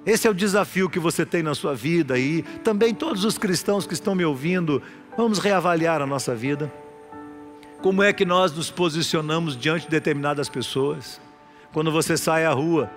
Esse 0.06 0.26
é 0.26 0.30
o 0.30 0.34
desafio 0.34 0.88
que 0.88 0.98
você 0.98 1.26
tem 1.26 1.42
na 1.42 1.54
sua 1.54 1.74
vida 1.74 2.18
e 2.18 2.40
também 2.64 2.94
todos 2.94 3.26
os 3.26 3.36
cristãos 3.36 3.86
que 3.86 3.92
estão 3.92 4.14
me 4.14 4.24
ouvindo, 4.24 4.82
vamos 5.18 5.38
reavaliar 5.38 6.00
a 6.00 6.06
nossa 6.06 6.34
vida. 6.34 6.72
Como 7.82 8.02
é 8.02 8.10
que 8.10 8.24
nós 8.24 8.52
nos 8.52 8.70
posicionamos 8.70 9.54
diante 9.54 9.82
de 9.82 9.90
determinadas 9.90 10.48
pessoas? 10.48 11.20
Quando 11.74 11.92
você 11.92 12.16
sai 12.16 12.46
à 12.46 12.52
rua 12.52 12.90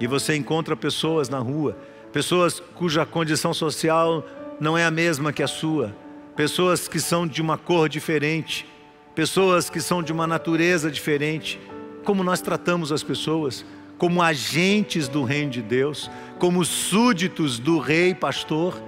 e 0.00 0.08
você 0.08 0.34
encontra 0.34 0.74
pessoas 0.74 1.28
na 1.28 1.38
rua, 1.38 1.78
pessoas 2.12 2.58
cuja 2.74 3.06
condição 3.06 3.54
social 3.54 4.26
não 4.58 4.76
é 4.76 4.84
a 4.84 4.90
mesma 4.90 5.32
que 5.32 5.42
a 5.42 5.46
sua, 5.46 5.94
pessoas 6.34 6.88
que 6.88 6.98
são 6.98 7.28
de 7.28 7.40
uma 7.40 7.56
cor 7.56 7.88
diferente, 7.88 8.66
pessoas 9.14 9.70
que 9.70 9.80
são 9.80 10.02
de 10.02 10.12
uma 10.12 10.26
natureza 10.26 10.90
diferente, 10.90 11.60
como 12.04 12.22
nós 12.22 12.40
tratamos 12.40 12.92
as 12.92 13.02
pessoas, 13.02 13.64
como 13.98 14.22
agentes 14.22 15.08
do 15.08 15.24
reino 15.24 15.50
de 15.50 15.62
Deus, 15.62 16.10
como 16.38 16.64
súditos 16.64 17.58
do 17.58 17.78
rei 17.78 18.14
pastor, 18.14 18.80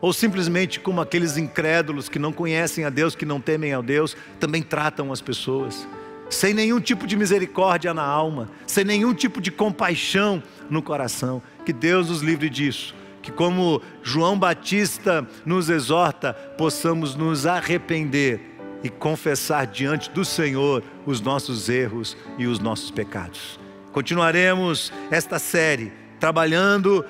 ou 0.00 0.12
simplesmente 0.12 0.78
como 0.78 1.00
aqueles 1.00 1.36
incrédulos 1.36 2.08
que 2.08 2.18
não 2.18 2.32
conhecem 2.32 2.84
a 2.84 2.90
Deus, 2.90 3.14
que 3.14 3.26
não 3.26 3.40
temem 3.40 3.72
a 3.72 3.80
Deus, 3.80 4.16
também 4.38 4.62
tratam 4.62 5.12
as 5.12 5.20
pessoas, 5.20 5.88
sem 6.30 6.52
nenhum 6.54 6.80
tipo 6.80 7.06
de 7.06 7.16
misericórdia 7.16 7.92
na 7.94 8.04
alma, 8.04 8.48
sem 8.66 8.84
nenhum 8.84 9.14
tipo 9.14 9.40
de 9.40 9.50
compaixão 9.50 10.42
no 10.68 10.82
coração. 10.82 11.42
Que 11.64 11.72
Deus 11.72 12.08
nos 12.08 12.20
livre 12.20 12.50
disso. 12.50 12.94
Que, 13.22 13.32
como 13.32 13.82
João 14.02 14.38
Batista 14.38 15.26
nos 15.44 15.68
exorta, 15.68 16.32
possamos 16.32 17.14
nos 17.14 17.46
arrepender 17.46 18.57
e 18.82 18.88
confessar 18.88 19.66
diante 19.66 20.10
do 20.10 20.24
Senhor 20.24 20.82
os 21.04 21.20
nossos 21.20 21.68
erros 21.68 22.16
e 22.36 22.46
os 22.46 22.58
nossos 22.58 22.90
pecados. 22.90 23.58
Continuaremos 23.92 24.92
esta 25.10 25.38
série 25.38 25.92
trabalhando 26.20 27.04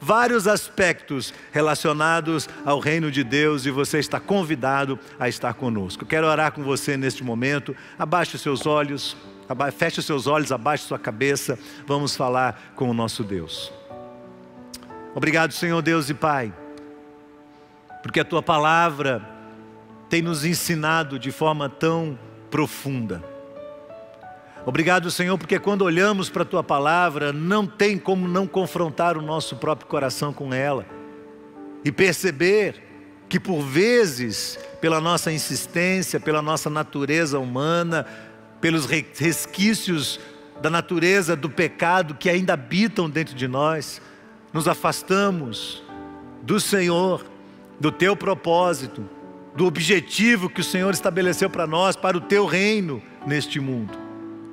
vários 0.00 0.46
aspectos 0.46 1.34
relacionados 1.52 2.48
ao 2.64 2.78
reino 2.80 3.10
de 3.10 3.22
Deus 3.22 3.66
e 3.66 3.70
você 3.70 3.98
está 3.98 4.18
convidado 4.18 4.98
a 5.18 5.28
estar 5.28 5.52
conosco. 5.54 6.06
Quero 6.06 6.26
orar 6.26 6.52
com 6.52 6.62
você 6.62 6.96
neste 6.96 7.22
momento. 7.22 7.76
Abaixe 7.98 8.36
os 8.36 8.42
seus 8.42 8.66
olhos, 8.66 9.16
feche 9.76 10.00
os 10.00 10.06
seus 10.06 10.26
olhos, 10.26 10.50
abaixe 10.50 10.84
sua 10.84 10.98
cabeça. 10.98 11.58
Vamos 11.86 12.16
falar 12.16 12.72
com 12.74 12.88
o 12.88 12.94
nosso 12.94 13.22
Deus. 13.22 13.72
Obrigado, 15.14 15.52
Senhor 15.52 15.82
Deus 15.82 16.08
e 16.08 16.14
Pai, 16.14 16.52
porque 18.02 18.20
a 18.20 18.24
tua 18.24 18.42
palavra 18.42 19.39
tem 20.10 20.20
nos 20.20 20.44
ensinado 20.44 21.20
de 21.20 21.30
forma 21.30 21.68
tão 21.68 22.18
profunda. 22.50 23.22
Obrigado, 24.66 25.08
Senhor, 25.08 25.38
porque 25.38 25.58
quando 25.58 25.82
olhamos 25.82 26.28
para 26.28 26.42
a 26.42 26.44
tua 26.44 26.64
palavra, 26.64 27.32
não 27.32 27.64
tem 27.64 27.96
como 27.96 28.26
não 28.26 28.46
confrontar 28.46 29.16
o 29.16 29.22
nosso 29.22 29.56
próprio 29.56 29.88
coração 29.88 30.32
com 30.32 30.52
ela 30.52 30.84
e 31.84 31.92
perceber 31.92 32.82
que, 33.28 33.38
por 33.38 33.62
vezes, 33.62 34.58
pela 34.80 35.00
nossa 35.00 35.30
insistência, 35.30 36.18
pela 36.18 36.42
nossa 36.42 36.68
natureza 36.68 37.38
humana, 37.38 38.04
pelos 38.60 38.86
resquícios 38.86 40.18
da 40.60 40.68
natureza 40.68 41.36
do 41.36 41.48
pecado 41.48 42.16
que 42.16 42.28
ainda 42.28 42.54
habitam 42.54 43.08
dentro 43.08 43.34
de 43.34 43.46
nós, 43.46 44.02
nos 44.52 44.66
afastamos 44.66 45.82
do 46.42 46.58
Senhor, 46.58 47.24
do 47.78 47.92
teu 47.92 48.16
propósito, 48.16 49.08
do 49.60 49.66
objetivo 49.66 50.48
que 50.48 50.62
o 50.62 50.64
Senhor 50.64 50.90
estabeleceu 50.94 51.50
para 51.50 51.66
nós, 51.66 51.94
para 51.94 52.16
o 52.16 52.20
teu 52.22 52.46
reino 52.46 53.02
neste 53.26 53.60
mundo. 53.60 53.92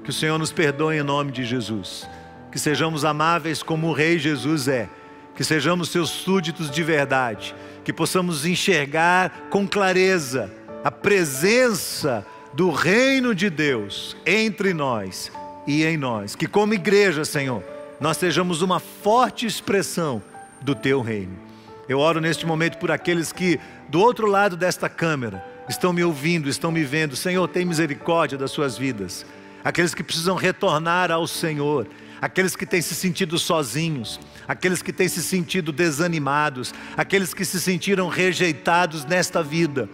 Que 0.04 0.10
o 0.10 0.14
Senhor 0.14 0.38
nos 0.38 0.52
perdoe 0.52 0.98
em 0.98 1.02
nome 1.02 1.32
de 1.32 1.46
Jesus. 1.46 2.06
Que 2.52 2.60
sejamos 2.60 3.06
amáveis 3.06 3.64
como 3.64 3.88
o 3.88 3.94
Rei 3.94 4.20
Jesus 4.20 4.68
é. 4.68 4.90
Que 5.34 5.46
sejamos 5.46 5.92
seus 5.92 6.10
súditos 6.10 6.70
de 6.70 6.84
verdade. 6.84 7.56
Que 7.86 7.94
possamos 7.94 8.46
enxergar 8.46 9.48
com 9.50 9.66
clareza 9.66 10.54
a 10.84 10.92
presença 10.92 12.28
do 12.54 12.70
reino 12.70 13.34
de 13.34 13.50
Deus 13.50 14.18
entre 14.26 14.74
nós 14.74 15.32
e 15.66 15.86
em 15.86 15.96
nós. 15.96 16.36
Que, 16.36 16.48
como 16.48 16.74
igreja, 16.74 17.24
Senhor, 17.24 17.64
nós 17.98 18.18
sejamos 18.18 18.62
uma 18.62 18.82
forte 18.82 19.46
expressão 19.46 20.22
do 20.60 20.76
teu 20.76 21.00
reino. 21.00 21.47
Eu 21.88 22.00
oro 22.00 22.20
neste 22.20 22.46
momento 22.46 22.78
por 22.78 22.92
aqueles 22.92 23.32
que, 23.32 23.60
do 23.88 24.00
outro 24.00 24.28
lado 24.28 24.58
desta 24.58 24.90
câmera, 24.90 25.44
estão 25.70 25.94
me 25.94 26.04
ouvindo, 26.04 26.50
estão 26.50 26.72
me 26.72 26.84
vendo. 26.84 27.16
Senhor, 27.16 27.48
tem 27.48 27.66
misericórdia 27.66 28.38
das 28.38 28.52
suas 28.52 28.78
vidas. 28.78 29.26
Aqueles 29.64 29.94
que 29.94 30.04
precisam 30.04 30.36
retornar 30.36 31.12
ao 31.12 31.26
Senhor, 31.26 31.88
aqueles 32.22 32.56
que 32.56 32.66
têm 32.66 32.82
se 32.82 32.94
sentido 32.94 33.40
sozinhos, 33.40 34.20
aqueles 34.48 34.82
que 34.82 34.92
têm 34.92 35.08
se 35.08 35.24
sentido 35.24 35.72
desanimados, 35.72 36.74
aqueles 36.96 37.34
que 37.34 37.46
se 37.46 37.60
sentiram 37.60 38.08
rejeitados 38.10 39.06
nesta 39.06 39.42
vida, 39.42 39.90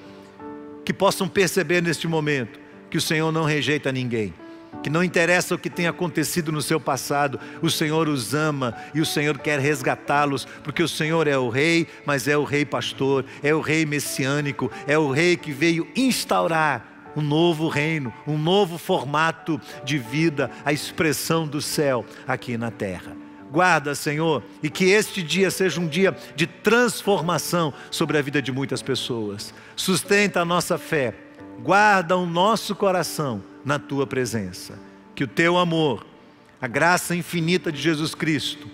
que 0.84 0.94
possam 0.94 1.28
perceber 1.28 1.82
neste 1.82 2.08
momento 2.08 2.60
que 2.89 2.98
o 2.98 3.02
Senhor 3.02 3.32
não 3.32 3.44
rejeita 3.44 3.91
ninguém 3.91 4.34
que 4.82 4.90
não 4.90 5.04
interessa 5.04 5.56
o 5.56 5.58
que 5.58 5.70
tenha 5.70 5.90
acontecido 5.90 6.52
no 6.52 6.62
seu 6.62 6.80
passado, 6.80 7.40
o 7.62 7.70
Senhor 7.70 8.08
os 8.10 8.34
ama 8.34 8.76
e 8.94 9.02
o 9.02 9.06
Senhor 9.06 9.38
quer 9.38 9.60
resgatá-los, 9.60 10.46
porque 10.64 10.84
o 10.84 10.88
Senhor 10.88 11.28
é 11.28 11.38
o 11.38 11.50
Rei, 11.50 11.88
mas 12.06 12.28
é 12.28 12.38
o 12.38 12.44
Rei 12.44 12.66
pastor, 12.66 13.26
é 13.42 13.54
o 13.54 13.62
Rei 13.62 13.86
messiânico, 13.86 14.72
é 14.88 14.98
o 14.98 15.12
Rei 15.12 15.38
que 15.38 15.52
veio 15.52 15.88
instaurar 15.96 16.94
um 17.16 17.22
novo 17.22 17.68
reino, 17.68 18.14
um 18.28 18.38
novo 18.38 18.78
formato 18.78 19.62
de 19.84 19.98
vida, 19.98 20.50
a 20.66 20.74
expressão 20.74 21.48
do 21.48 21.62
céu 21.62 22.06
aqui 22.28 22.58
na 22.58 22.72
terra. 22.72 23.16
Guarda, 23.52 23.94
Senhor, 23.94 24.44
e 24.64 24.70
que 24.70 24.86
este 24.86 25.22
dia 25.22 25.52
seja 25.52 25.80
um 25.80 25.88
dia 25.88 26.18
de 26.36 26.48
transformação 26.48 27.72
sobre 27.92 28.18
a 28.18 28.22
vida 28.22 28.42
de 28.42 28.52
muitas 28.52 28.82
pessoas. 28.82 29.54
Sustenta 29.76 30.42
a 30.42 30.46
nossa 30.46 30.76
fé, 30.76 31.14
guarda 31.62 32.18
o 32.18 32.26
nosso 32.26 32.76
coração 32.76 33.43
na 33.64 33.78
tua 33.80 34.08
presença. 34.08 34.78
Que 35.16 35.24
o 35.24 35.28
teu 35.28 35.58
amor, 35.58 36.06
a 36.62 36.68
graça 36.68 37.16
infinita 37.16 37.72
de 37.72 37.82
Jesus 37.82 38.16
Cristo, 38.16 38.68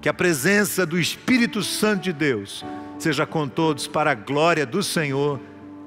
que 0.00 0.08
a 0.08 0.14
presença 0.14 0.84
do 0.84 0.98
Espírito 0.98 1.62
Santo 1.62 2.02
de 2.02 2.12
Deus 2.12 2.64
seja 2.98 3.26
com 3.26 3.48
todos 3.48 3.86
para 3.86 4.10
a 4.10 4.14
glória 4.14 4.66
do 4.66 4.82
Senhor. 4.82 5.40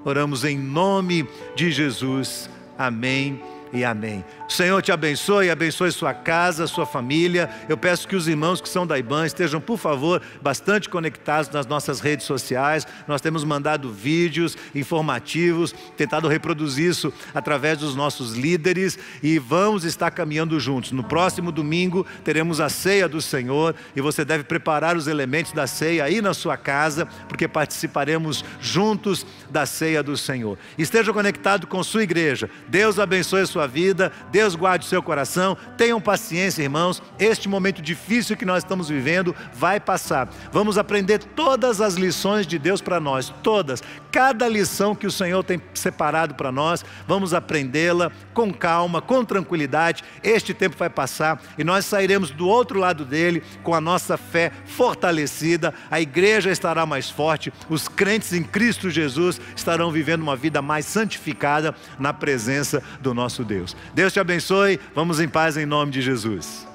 Oramos 0.06 0.44
em 0.44 0.58
nome 0.58 1.28
de 1.56 1.72
Jesus. 1.72 2.50
Amém 2.78 3.53
e 3.74 3.84
amém. 3.84 4.24
O 4.48 4.52
Senhor 4.52 4.82
te 4.84 4.92
abençoe, 4.92 5.50
abençoe 5.50 5.92
sua 5.92 6.14
casa, 6.14 6.68
sua 6.68 6.86
família. 6.86 7.50
Eu 7.68 7.76
peço 7.76 8.08
que 8.08 8.16
os 8.16 8.28
irmãos 8.28 8.62
que 8.62 8.70
são 8.70 8.86
da 8.86 9.00
IBAN 9.00 9.26
estejam, 9.26 9.60
por 9.60 9.80
favor, 9.80 10.22
bastante 10.42 10.88
conectados 10.88 11.50
nas 11.50 11.66
nossas 11.66 12.00
redes 12.00 12.28
sociais. 12.28 12.86
Nós 13.08 13.20
temos 13.20 13.44
mandado 13.44 13.92
vídeos 13.92 14.56
informativos, 14.76 15.74
tentado 15.98 16.28
reproduzir 16.28 16.88
isso 16.92 17.12
através 17.34 17.80
dos 17.80 17.96
nossos 17.96 18.34
líderes 18.34 19.00
e 19.24 19.40
vamos 19.40 19.86
estar 19.86 20.12
caminhando 20.12 20.60
juntos. 20.60 20.92
No 20.92 21.04
próximo 21.04 21.52
domingo 21.52 22.06
teremos 22.24 22.62
a 22.62 22.70
ceia 22.70 23.10
do 23.10 23.22
Senhor 23.22 23.74
e 23.96 24.02
você 24.02 24.24
deve 24.24 24.44
preparar 24.44 24.96
os 24.96 25.08
elementos 25.08 25.52
da 25.52 25.66
ceia 25.66 26.04
aí 26.04 26.22
na 26.22 26.36
sua 26.36 26.58
casa, 26.58 27.08
porque 27.28 27.48
participaremos 27.48 28.46
juntos 28.62 29.26
da 29.50 29.66
ceia 29.66 30.04
do 30.04 30.16
Senhor. 30.16 30.60
Esteja 30.78 31.12
conectado 31.12 31.66
com 31.66 31.84
sua 31.84 32.04
igreja. 32.04 32.48
Deus 32.68 33.00
abençoe 33.00 33.42
a 33.42 33.48
sua 33.48 33.63
sua 33.64 33.68
vida, 33.68 34.12
Deus 34.30 34.56
guarde 34.56 34.86
o 34.86 34.90
seu 34.90 35.02
coração. 35.02 35.58
Tenham 35.78 36.02
paciência, 36.02 36.62
irmãos. 36.62 37.02
Este 37.18 37.48
momento 37.48 37.82
difícil 37.82 38.36
que 38.36 38.46
nós 38.46 38.64
estamos 38.64 38.90
vivendo 38.90 39.34
vai 39.54 39.80
passar. 39.80 40.28
Vamos 40.52 40.78
aprender 40.78 41.20
todas 41.20 41.80
as 41.80 41.96
lições 41.96 42.46
de 42.46 42.60
Deus 42.60 42.82
para 42.82 43.00
nós, 43.00 43.34
todas. 43.42 43.82
Cada 44.12 44.48
lição 44.48 44.94
que 44.94 45.08
o 45.08 45.12
Senhor 45.12 45.44
tem 45.44 45.62
separado 45.74 46.36
para 46.36 46.52
nós, 46.52 46.84
vamos 47.08 47.34
aprendê-la 47.34 48.12
com 48.34 48.54
calma, 48.54 49.02
com 49.02 49.24
tranquilidade. 49.24 50.04
Este 50.22 50.54
tempo 50.54 50.76
vai 50.78 50.90
passar 50.90 51.42
e 51.58 51.64
nós 51.64 51.86
sairemos 51.86 52.32
do 52.32 52.48
outro 52.48 52.80
lado 52.80 53.06
dele 53.06 53.42
com 53.64 53.74
a 53.74 53.82
nossa 53.82 54.18
fé 54.18 54.52
fortalecida. 54.66 55.74
A 55.90 56.02
igreja 56.02 56.52
estará 56.52 56.86
mais 56.86 57.10
forte, 57.10 57.54
os 57.70 57.88
crentes 57.88 58.34
em 58.34 58.44
Cristo 58.44 58.90
Jesus 58.90 59.40
estarão 59.56 59.92
vivendo 59.92 60.22
uma 60.22 60.36
vida 60.36 60.62
mais 60.62 60.86
santificada 60.86 61.74
na 61.98 62.14
presença 62.14 62.84
do 63.02 63.14
nosso 63.14 63.44
Deus. 63.54 63.76
Deus 63.94 64.14
te 64.14 64.20
abençoe. 64.20 64.80
Vamos 64.96 65.20
em 65.20 65.28
paz 65.28 65.58
em 65.58 65.66
nome 65.66 65.92
de 65.92 66.02
Jesus. 66.02 66.73